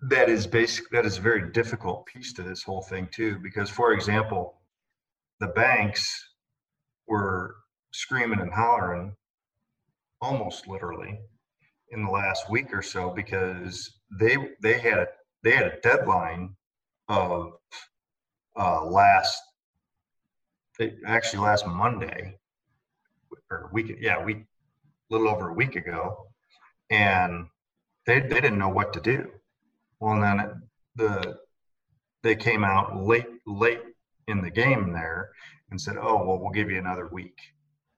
that 0.10 0.30
is 0.30 0.46
basic. 0.46 0.90
That 0.90 1.06
is 1.06 1.18
a 1.18 1.22
very 1.22 1.52
difficult 1.52 2.06
piece 2.06 2.34
to 2.34 2.44
this 2.44 2.64
whole 2.64 2.82
thing 2.82 3.08
too, 3.12 3.40
because 3.42 3.70
for 3.70 3.94
example, 3.94 4.56
the 5.40 5.48
banks 5.48 6.30
were 7.08 7.56
screaming 7.92 8.42
and 8.42 8.52
hollering, 8.52 9.16
almost 10.22 10.68
literally, 10.68 11.20
in 11.92 12.04
the 12.04 12.12
last 12.12 12.50
week 12.50 12.74
or 12.74 12.82
so 12.82 13.12
because 13.12 14.00
they 14.20 14.36
they 14.62 14.80
had 14.80 14.98
a 14.98 15.08
they 15.44 15.52
had 15.52 15.68
a 15.68 15.80
deadline 15.82 16.56
of 17.08 17.54
uh, 18.56 18.86
last 18.86 19.42
actually 21.06 21.44
last 21.44 21.66
Monday 21.66 22.38
or 23.50 23.70
week 23.72 23.98
yeah 24.02 24.24
week 24.24 24.38
a 24.38 25.14
little 25.14 25.30
over 25.30 25.50
a 25.50 25.54
week 25.54 25.76
ago 25.76 26.28
and 26.90 27.48
they 28.06 28.20
they 28.20 28.42
didn't 28.42 28.58
know 28.58 28.70
what 28.70 28.94
to 28.94 29.00
do. 29.00 29.30
Well 30.00 30.14
and 30.14 30.24
then 30.24 30.62
the 30.96 31.38
they 32.24 32.36
came 32.36 32.64
out 32.64 32.98
late 32.98 33.28
late 33.46 33.82
in 34.28 34.42
the 34.42 34.50
game 34.50 34.92
there 34.92 35.30
and 35.70 35.80
said 35.80 35.98
oh 35.98 36.26
well 36.26 36.40
we'll 36.40 36.52
give 36.52 36.70
you 36.70 36.80
another 36.80 37.08
week. 37.08 37.38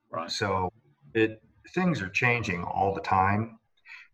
Right. 0.09 0.29
So 0.31 0.71
it 1.13 1.41
things 1.73 2.01
are 2.01 2.09
changing 2.09 2.63
all 2.63 2.93
the 2.93 3.01
time. 3.01 3.59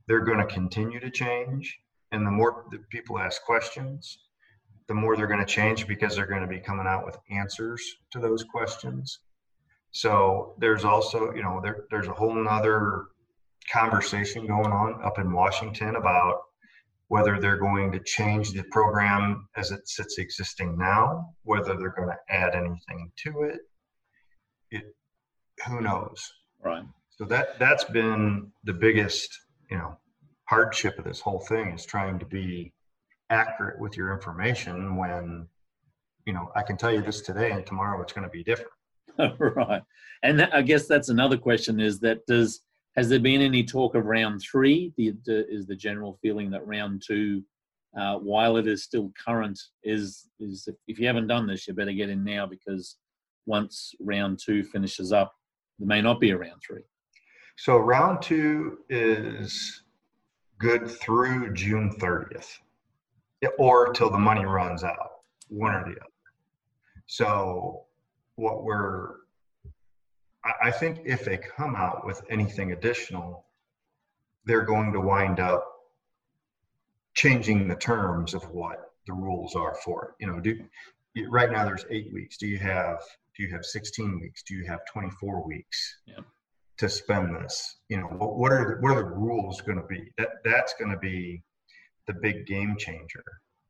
They're 0.08 0.26
going 0.26 0.40
to 0.40 0.46
continue 0.46 1.00
to 1.00 1.10
change. 1.10 1.80
And 2.12 2.26
the 2.26 2.32
more 2.32 2.66
that 2.72 2.90
people 2.90 3.18
ask 3.18 3.42
questions 3.44 4.18
the 4.88 4.94
more 4.94 5.16
they're 5.16 5.28
going 5.28 5.40
to 5.40 5.46
change 5.46 5.88
because 5.88 6.16
they're 6.16 6.26
going 6.26 6.42
to 6.42 6.48
be 6.48 6.60
coming 6.60 6.88
out 6.88 7.06
with 7.06 7.18
answers 7.32 7.82
to 8.12 8.20
those 8.20 8.44
questions. 8.44 9.20
So 9.92 10.56
there's 10.58 10.86
also 10.86 11.34
you 11.34 11.44
know 11.44 11.60
there, 11.64 11.86
there's 11.92 12.08
a 12.08 12.14
whole 12.14 12.34
nother 12.34 13.06
conversation 13.72 14.46
going 14.46 14.72
on 14.74 15.02
up 15.06 15.20
in 15.20 15.32
washington 15.32 15.96
about 15.96 16.42
whether 17.08 17.40
they're 17.40 17.58
going 17.58 17.92
to 17.92 18.00
change 18.00 18.52
the 18.52 18.64
program 18.72 19.48
as 19.56 19.72
it 19.72 19.88
sits 19.88 20.18
existing 20.18 20.78
now 20.78 21.30
whether 21.44 21.78
they're 21.78 21.94
going 21.96 22.10
to 22.10 22.34
add 22.34 22.56
anything 22.56 23.12
to 23.16 23.44
it. 23.44 23.60
It 24.72 24.96
who 25.68 25.82
knows? 25.82 26.34
Right. 26.64 26.84
So 27.12 27.26
that 27.26 27.60
that's 27.60 27.84
been 27.84 28.52
the 28.64 28.74
biggest 28.74 29.30
you 29.70 29.78
know 29.78 29.98
hardship 30.46 30.98
of 30.98 31.06
this 31.06 31.20
whole 31.20 31.40
thing 31.40 31.72
is 31.72 31.86
trying 31.86 32.20
to 32.20 32.26
be 32.26 32.74
accurate 33.30 33.80
with 33.80 33.98
your 33.98 34.14
information 34.14 34.96
when 34.96 35.48
you 36.26 36.34
know 36.34 36.52
i 36.56 36.62
can 36.62 36.78
tell 36.78 36.92
you 36.92 37.02
this 37.02 37.22
today 37.22 37.52
and 37.52 37.66
tomorrow 37.66 38.02
it's 38.02 38.14
going 38.14 38.28
to 38.28 38.32
be 38.32 38.44
different. 38.44 38.72
Right. 39.40 39.84
And 40.24 40.40
that, 40.40 40.54
i 40.56 40.62
guess 40.62 40.88
that's 40.88 41.10
another 41.10 41.38
question 41.38 41.80
is 41.80 42.00
that 42.00 42.26
does 42.26 42.62
has 42.96 43.10
there 43.10 43.20
been 43.20 43.42
any 43.42 43.64
talk 43.64 43.96
of 43.96 44.06
round 44.06 44.42
three? 44.42 44.94
The, 44.98 45.16
the 45.26 45.48
is 45.52 45.66
the 45.66 45.76
general 45.76 46.18
feeling 46.22 46.52
that 46.52 46.66
round 46.66 47.02
two 47.06 47.44
uh, 48.00 48.18
while 48.18 48.58
it 48.58 48.68
is 48.68 48.84
still 48.84 49.12
current 49.24 49.60
is 49.84 50.28
is 50.40 50.68
if, 50.68 50.76
if 50.88 51.00
you 51.00 51.08
haven't 51.08 51.28
done 51.28 51.48
this 51.48 51.68
you 51.68 51.74
better 51.74 51.92
get 51.92 52.10
in 52.10 52.24
now 52.24 52.46
because 52.46 52.98
once 53.46 53.94
round 54.00 54.40
two 54.44 54.64
finishes 54.64 55.12
up 55.12 55.34
there 55.80 55.88
may 55.88 56.02
not 56.02 56.20
be 56.20 56.32
a 56.32 56.38
round 56.38 56.62
three. 56.66 56.84
So 57.58 57.78
round 57.78 58.22
two 58.22 58.80
is 58.90 59.84
good 60.58 60.90
through 60.90 61.54
June 61.54 61.96
30th 62.00 62.60
or 63.58 63.94
till 63.94 64.10
the 64.10 64.18
money 64.18 64.46
runs 64.46 64.84
out, 64.84 65.12
one 65.50 65.74
or 65.74 65.84
the 65.84 65.92
other. 65.92 66.10
So 67.08 67.84
what 68.36 68.64
we're, 68.64 69.16
I 70.62 70.72
think 70.72 71.02
if 71.06 71.24
they 71.24 71.38
come 71.38 71.76
out 71.76 72.06
with 72.06 72.22
anything 72.30 72.72
additional, 72.72 73.46
they're 74.46 74.66
going 74.66 74.92
to 74.94 75.00
wind 75.00 75.40
up 75.40 75.66
changing 77.14 77.68
the 77.68 77.76
terms 77.76 78.34
of 78.34 78.44
what 78.50 78.92
the 79.08 79.14
rules 79.14 79.56
are 79.56 79.76
for 79.76 80.06
it. 80.06 80.24
You 80.24 80.28
know, 80.28 80.40
do 80.40 80.60
right 81.30 81.52
now 81.52 81.64
there's 81.64 81.86
eight 81.90 82.12
weeks. 82.14 82.38
Do 82.38 82.48
you 82.48 82.58
have 82.60 83.00
do 83.38 83.44
you 83.44 83.52
have 83.52 83.66
16 83.66 84.20
weeks? 84.20 84.44
Do 84.44 84.54
you 84.54 84.66
have 84.66 84.82
24 84.92 85.48
weeks? 85.48 85.98
Yeah 86.06 86.20
to 86.78 86.90
spend 86.90 87.36
this? 87.36 87.78
You 87.90 87.98
know, 87.98 88.08
what, 88.08 88.38
what 88.38 88.52
are 88.52 88.76
the, 88.76 88.82
what 88.82 88.98
are 88.98 89.04
the 89.04 89.10
rules 89.10 89.62
going 89.62 89.78
to 89.78 89.88
be? 89.88 90.12
That 90.18 90.30
that's 90.44 90.74
going 90.74 90.92
to 90.92 90.98
be 90.98 91.44
the 92.08 92.14
big 92.14 92.46
game 92.46 92.76
changer 92.78 93.24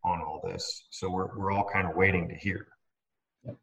on 0.03 0.21
all 0.21 0.41
this. 0.43 0.87
So 0.89 1.09
we're 1.09 1.37
we're 1.37 1.51
all 1.51 1.69
kind 1.71 1.87
of 1.87 1.95
waiting 1.95 2.27
to 2.29 2.35
hear. 2.35 2.67
Yep. 3.45 3.55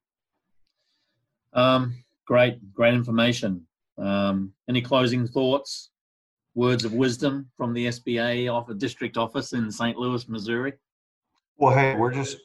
Um, 1.53 2.05
great, 2.27 2.73
great 2.73 2.95
information. 2.95 3.67
Um, 3.99 4.53
any 4.69 4.81
closing 4.81 5.27
thoughts, 5.27 5.91
words 6.55 6.85
of 6.85 6.93
wisdom 6.93 7.51
from 7.57 7.75
the 7.75 7.87
SBA 7.87 8.53
off 8.53 8.69
a 8.69 8.75
district 8.75 9.17
office 9.17 9.53
in 9.53 9.71
St. 9.71 9.97
Louis, 9.99 10.29
Missouri? 10.29 10.73
Well, 11.59 11.75
hey, 11.75 11.95
we're 11.95 12.13
just 12.13 12.39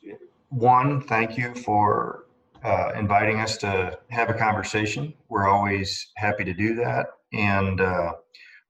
one. 0.49 1.01
Thank 1.01 1.37
you 1.37 1.55
for 1.55 2.25
uh, 2.63 2.91
inviting 2.95 3.39
us 3.39 3.57
to 3.57 3.97
have 4.09 4.29
a 4.29 4.33
conversation. 4.33 5.13
We're 5.29 5.47
always 5.47 6.11
happy 6.17 6.43
to 6.43 6.53
do 6.53 6.75
that. 6.75 7.07
And 7.31 7.79
uh, 7.79 8.13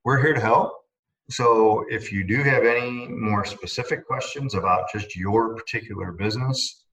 we're 0.04 0.22
here 0.22 0.34
to 0.34 0.41
help. 0.41 0.85
So 1.30 1.86
if 1.90 2.12
you 2.12 2.24
do 2.24 2.44
have 2.44 2.66
any 2.66 3.08
more 3.08 3.46
specific 3.46 4.06
questions 4.06 4.54
about 4.54 4.92
just 4.92 5.16
your 5.16 5.56
particular 5.56 6.12
business, 6.12 6.86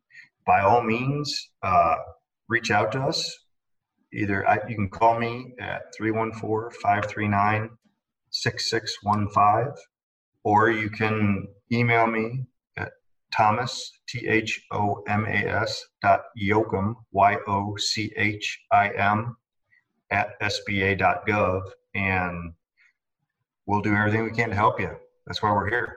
by 0.47 0.62
all 0.62 0.83
means, 0.83 1.51
uh, 1.62 1.97
reach 2.49 2.71
out 2.71 2.92
to 2.92 3.01
us. 3.01 3.31
Either 4.14 4.49
I, 4.49 4.59
you 4.68 4.75
can 4.75 4.88
call 4.88 5.18
me 5.18 5.55
at 5.61 5.83
314 5.97 6.79
539 6.81 7.71
6615, 8.31 9.75
or 10.45 10.71
you 10.71 10.90
can 10.90 11.47
email 11.71 12.07
me 12.07 12.45
at 12.79 12.92
Thomas, 13.35 13.92
T 14.09 14.27
H 14.27 14.61
O 14.73 15.03
M 15.09 15.25
A 15.27 15.47
S 15.47 15.83
dot 16.03 16.25
Yochim, 16.38 16.95
Y 17.12 17.37
O 17.47 17.77
C 17.77 18.12
H 18.16 18.61
I 18.71 18.88
M, 18.90 19.37
at 20.11 20.38
SBA.gov. 20.40 21.62
And 21.95 22.53
we'll 23.72 23.80
do 23.80 23.94
everything 23.94 24.22
we 24.22 24.30
can 24.30 24.50
to 24.50 24.54
help 24.54 24.78
you. 24.78 24.90
That's 25.26 25.42
why 25.42 25.50
we're 25.50 25.70
here. 25.70 25.96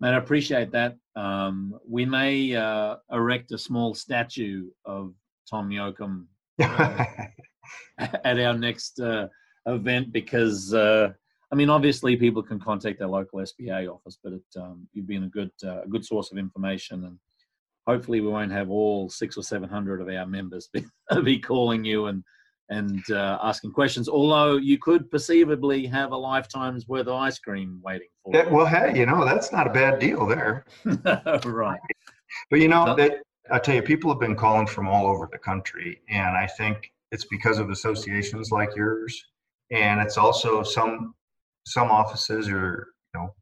Man, 0.00 0.14
I 0.14 0.16
appreciate 0.16 0.72
that. 0.72 0.96
Um, 1.14 1.78
we 1.86 2.06
may 2.06 2.56
uh, 2.56 2.96
erect 3.12 3.52
a 3.52 3.58
small 3.58 3.94
statue 3.94 4.70
of 4.86 5.12
Tom 5.50 5.68
Yochim 5.68 6.24
uh, 6.62 7.04
at 7.98 8.40
our 8.40 8.54
next 8.54 8.98
uh, 9.00 9.28
event 9.66 10.12
because 10.12 10.72
uh, 10.72 11.12
I 11.52 11.54
mean, 11.54 11.68
obviously, 11.68 12.16
people 12.16 12.42
can 12.42 12.58
contact 12.58 13.00
their 13.00 13.08
local 13.08 13.40
SBA 13.40 13.92
office, 13.92 14.18
but 14.24 14.32
it, 14.32 14.42
um, 14.58 14.88
you've 14.94 15.06
been 15.06 15.24
a 15.24 15.28
good 15.28 15.52
uh, 15.62 15.82
a 15.82 15.88
good 15.88 16.06
source 16.06 16.32
of 16.32 16.38
information, 16.38 17.04
and 17.04 17.18
hopefully, 17.86 18.22
we 18.22 18.28
won't 18.28 18.52
have 18.52 18.70
all 18.70 19.10
six 19.10 19.36
or 19.36 19.42
seven 19.42 19.68
hundred 19.68 20.00
of 20.00 20.08
our 20.08 20.26
members 20.26 20.68
be, 20.72 20.84
be 21.22 21.38
calling 21.38 21.84
you 21.84 22.06
and 22.06 22.24
and 22.68 23.02
uh, 23.10 23.38
asking 23.42 23.72
questions. 23.72 24.08
Although 24.08 24.56
you 24.56 24.78
could 24.78 25.10
perceivably 25.10 25.86
have 25.86 26.12
a 26.12 26.16
lifetime's 26.16 26.88
worth 26.88 27.06
of 27.06 27.14
ice 27.14 27.38
cream 27.38 27.80
waiting 27.82 28.08
for 28.22 28.34
you. 28.34 28.50
well, 28.50 28.66
hey, 28.66 28.98
you 28.98 29.06
know 29.06 29.24
that's 29.24 29.52
not 29.52 29.66
a 29.66 29.70
bad 29.70 29.98
deal 29.98 30.26
there. 30.26 30.64
right. 31.44 31.80
But 32.50 32.60
you 32.60 32.68
know 32.68 32.94
that 32.96 33.22
I 33.50 33.58
tell 33.58 33.74
you, 33.74 33.82
people 33.82 34.10
have 34.10 34.20
been 34.20 34.36
calling 34.36 34.66
from 34.66 34.88
all 34.88 35.06
over 35.06 35.28
the 35.30 35.38
country, 35.38 36.00
and 36.08 36.36
I 36.36 36.46
think 36.46 36.92
it's 37.12 37.24
because 37.24 37.58
of 37.58 37.70
associations 37.70 38.50
like 38.50 38.74
yours, 38.74 39.24
and 39.70 40.00
it's 40.00 40.18
also 40.18 40.62
some 40.62 41.14
some 41.66 41.90
offices 41.90 42.48
are 42.48 42.88
you 43.14 43.20
know 43.20 43.34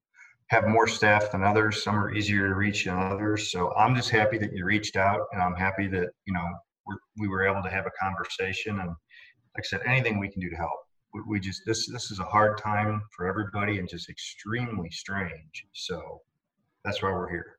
have 0.48 0.66
more 0.66 0.86
staff 0.86 1.30
than 1.30 1.42
others 1.42 1.82
some 1.82 1.96
are 1.96 2.12
easier 2.14 2.48
to 2.48 2.54
reach 2.54 2.84
than 2.84 2.98
others 2.98 3.50
so 3.50 3.72
i'm 3.74 3.94
just 3.94 4.10
happy 4.10 4.38
that 4.38 4.52
you 4.52 4.64
reached 4.64 4.96
out 4.96 5.20
and 5.32 5.42
i'm 5.42 5.54
happy 5.54 5.86
that 5.86 6.08
you 6.26 6.32
know 6.32 6.46
we're, 6.86 6.96
we 7.18 7.28
were 7.28 7.46
able 7.46 7.62
to 7.62 7.70
have 7.70 7.86
a 7.86 7.90
conversation 8.02 8.80
and 8.80 8.90
like 9.56 9.64
i 9.64 9.66
said 9.66 9.80
anything 9.86 10.18
we 10.18 10.30
can 10.30 10.40
do 10.40 10.50
to 10.50 10.56
help 10.56 10.78
we, 11.12 11.20
we 11.26 11.40
just 11.40 11.62
this 11.66 11.86
this 11.86 12.10
is 12.10 12.18
a 12.18 12.24
hard 12.24 12.58
time 12.58 13.02
for 13.16 13.26
everybody 13.26 13.78
and 13.78 13.88
just 13.88 14.08
extremely 14.08 14.90
strange 14.90 15.66
so 15.72 16.20
that's 16.84 17.02
why 17.02 17.10
we're 17.10 17.30
here 17.30 17.58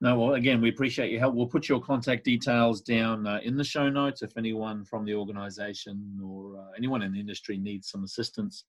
no, 0.00 0.18
well, 0.18 0.34
again, 0.34 0.60
we 0.60 0.68
appreciate 0.68 1.10
your 1.10 1.20
help. 1.20 1.34
We'll 1.34 1.46
put 1.46 1.70
your 1.70 1.80
contact 1.80 2.24
details 2.24 2.82
down 2.82 3.26
uh, 3.26 3.40
in 3.42 3.56
the 3.56 3.64
show 3.64 3.88
notes 3.88 4.20
if 4.20 4.36
anyone 4.36 4.84
from 4.84 5.06
the 5.06 5.14
organization 5.14 6.20
or 6.22 6.58
uh, 6.58 6.72
anyone 6.76 7.00
in 7.00 7.12
the 7.12 7.20
industry 7.20 7.56
needs 7.56 7.90
some 7.90 8.04
assistance. 8.04 8.64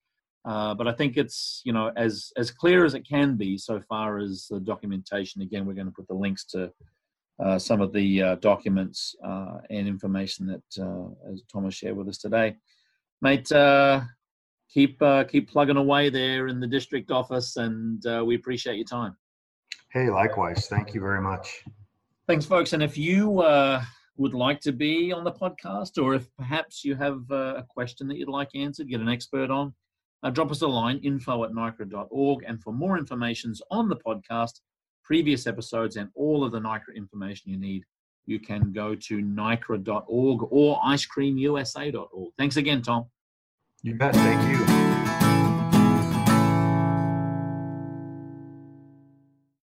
Uh, 0.45 0.73
but 0.73 0.87
I 0.87 0.93
think 0.93 1.17
it's 1.17 1.61
you 1.65 1.73
know 1.73 1.91
as 1.97 2.31
as 2.37 2.49
clear 2.49 2.85
as 2.85 2.93
it 2.93 3.05
can 3.05 3.35
be 3.35 3.57
so 3.57 3.81
far 3.81 4.19
as 4.19 4.47
the 4.49 4.61
documentation. 4.61 5.41
Again, 5.41 5.65
we're 5.65 5.73
going 5.73 5.87
to 5.87 5.91
put 5.91 6.07
the 6.07 6.13
links 6.13 6.45
to 6.45 6.71
uh, 7.39 7.59
some 7.59 7.81
of 7.81 7.93
the 7.93 8.21
uh, 8.21 8.35
documents 8.35 9.15
uh, 9.23 9.57
and 9.69 9.87
information 9.87 10.47
that 10.47 10.83
uh, 10.83 11.31
as 11.31 11.43
Thomas 11.51 11.75
shared 11.75 11.95
with 11.95 12.07
us 12.07 12.17
today, 12.17 12.55
mate. 13.21 13.49
keep 14.73 15.01
keep 15.29 15.49
plugging 15.49 15.77
away 15.77 16.09
there 16.09 16.47
in 16.47 16.59
the 16.59 16.67
district 16.67 17.11
office, 17.11 17.57
and 17.57 18.03
we 18.25 18.35
appreciate 18.35 18.75
your 18.75 18.85
time. 18.85 19.15
Hey, 19.91 20.09
likewise. 20.09 20.67
Thank 20.67 20.93
you 20.93 21.01
very 21.01 21.21
much. 21.21 21.63
Thanks, 22.27 22.45
folks. 22.45 22.73
And 22.73 22.83
if 22.83 22.97
you 22.97 23.29
would 24.17 24.33
like 24.33 24.59
to 24.61 24.71
be 24.71 25.13
on 25.13 25.23
the 25.23 25.31
podcast, 25.31 26.01
or 26.01 26.15
if 26.15 26.27
perhaps 26.37 26.83
you 26.83 26.95
have 26.95 27.29
a 27.31 27.65
question 27.69 28.07
that 28.07 28.17
you'd 28.17 28.29
like 28.29 28.49
answered, 28.55 28.89
get 28.89 28.99
an 28.99 29.09
expert 29.09 29.49
on 29.49 29.73
uh, 30.23 30.29
drop 30.29 30.51
us 30.51 30.61
a 30.61 30.67
line, 30.67 30.99
info 31.03 31.43
at 31.43 31.51
nicra.org. 31.51 32.43
And 32.47 32.61
for 32.61 32.73
more 32.73 32.97
information 32.97 33.53
on 33.71 33.89
the 33.89 33.95
podcast, 33.95 34.59
previous 35.07 35.47
episodes, 35.47 35.95
and 35.95 36.09
all 36.15 36.43
of 36.43 36.51
the 36.51 36.59
NICRA 36.59 36.93
information 36.95 37.49
you 37.49 37.57
need, 37.57 37.83
you 38.25 38.39
can 38.39 38.73
go 38.73 38.93
to 38.93 39.19
nicra.org 39.23 40.47
or 40.51 40.79
icecreamusa.org. 40.81 42.33
Thanks 42.37 42.57
again, 42.57 42.81
Tom. 42.81 43.05
You 43.83 43.95
bet. 43.95 44.13
Thank 44.13 44.69
you. 44.69 44.76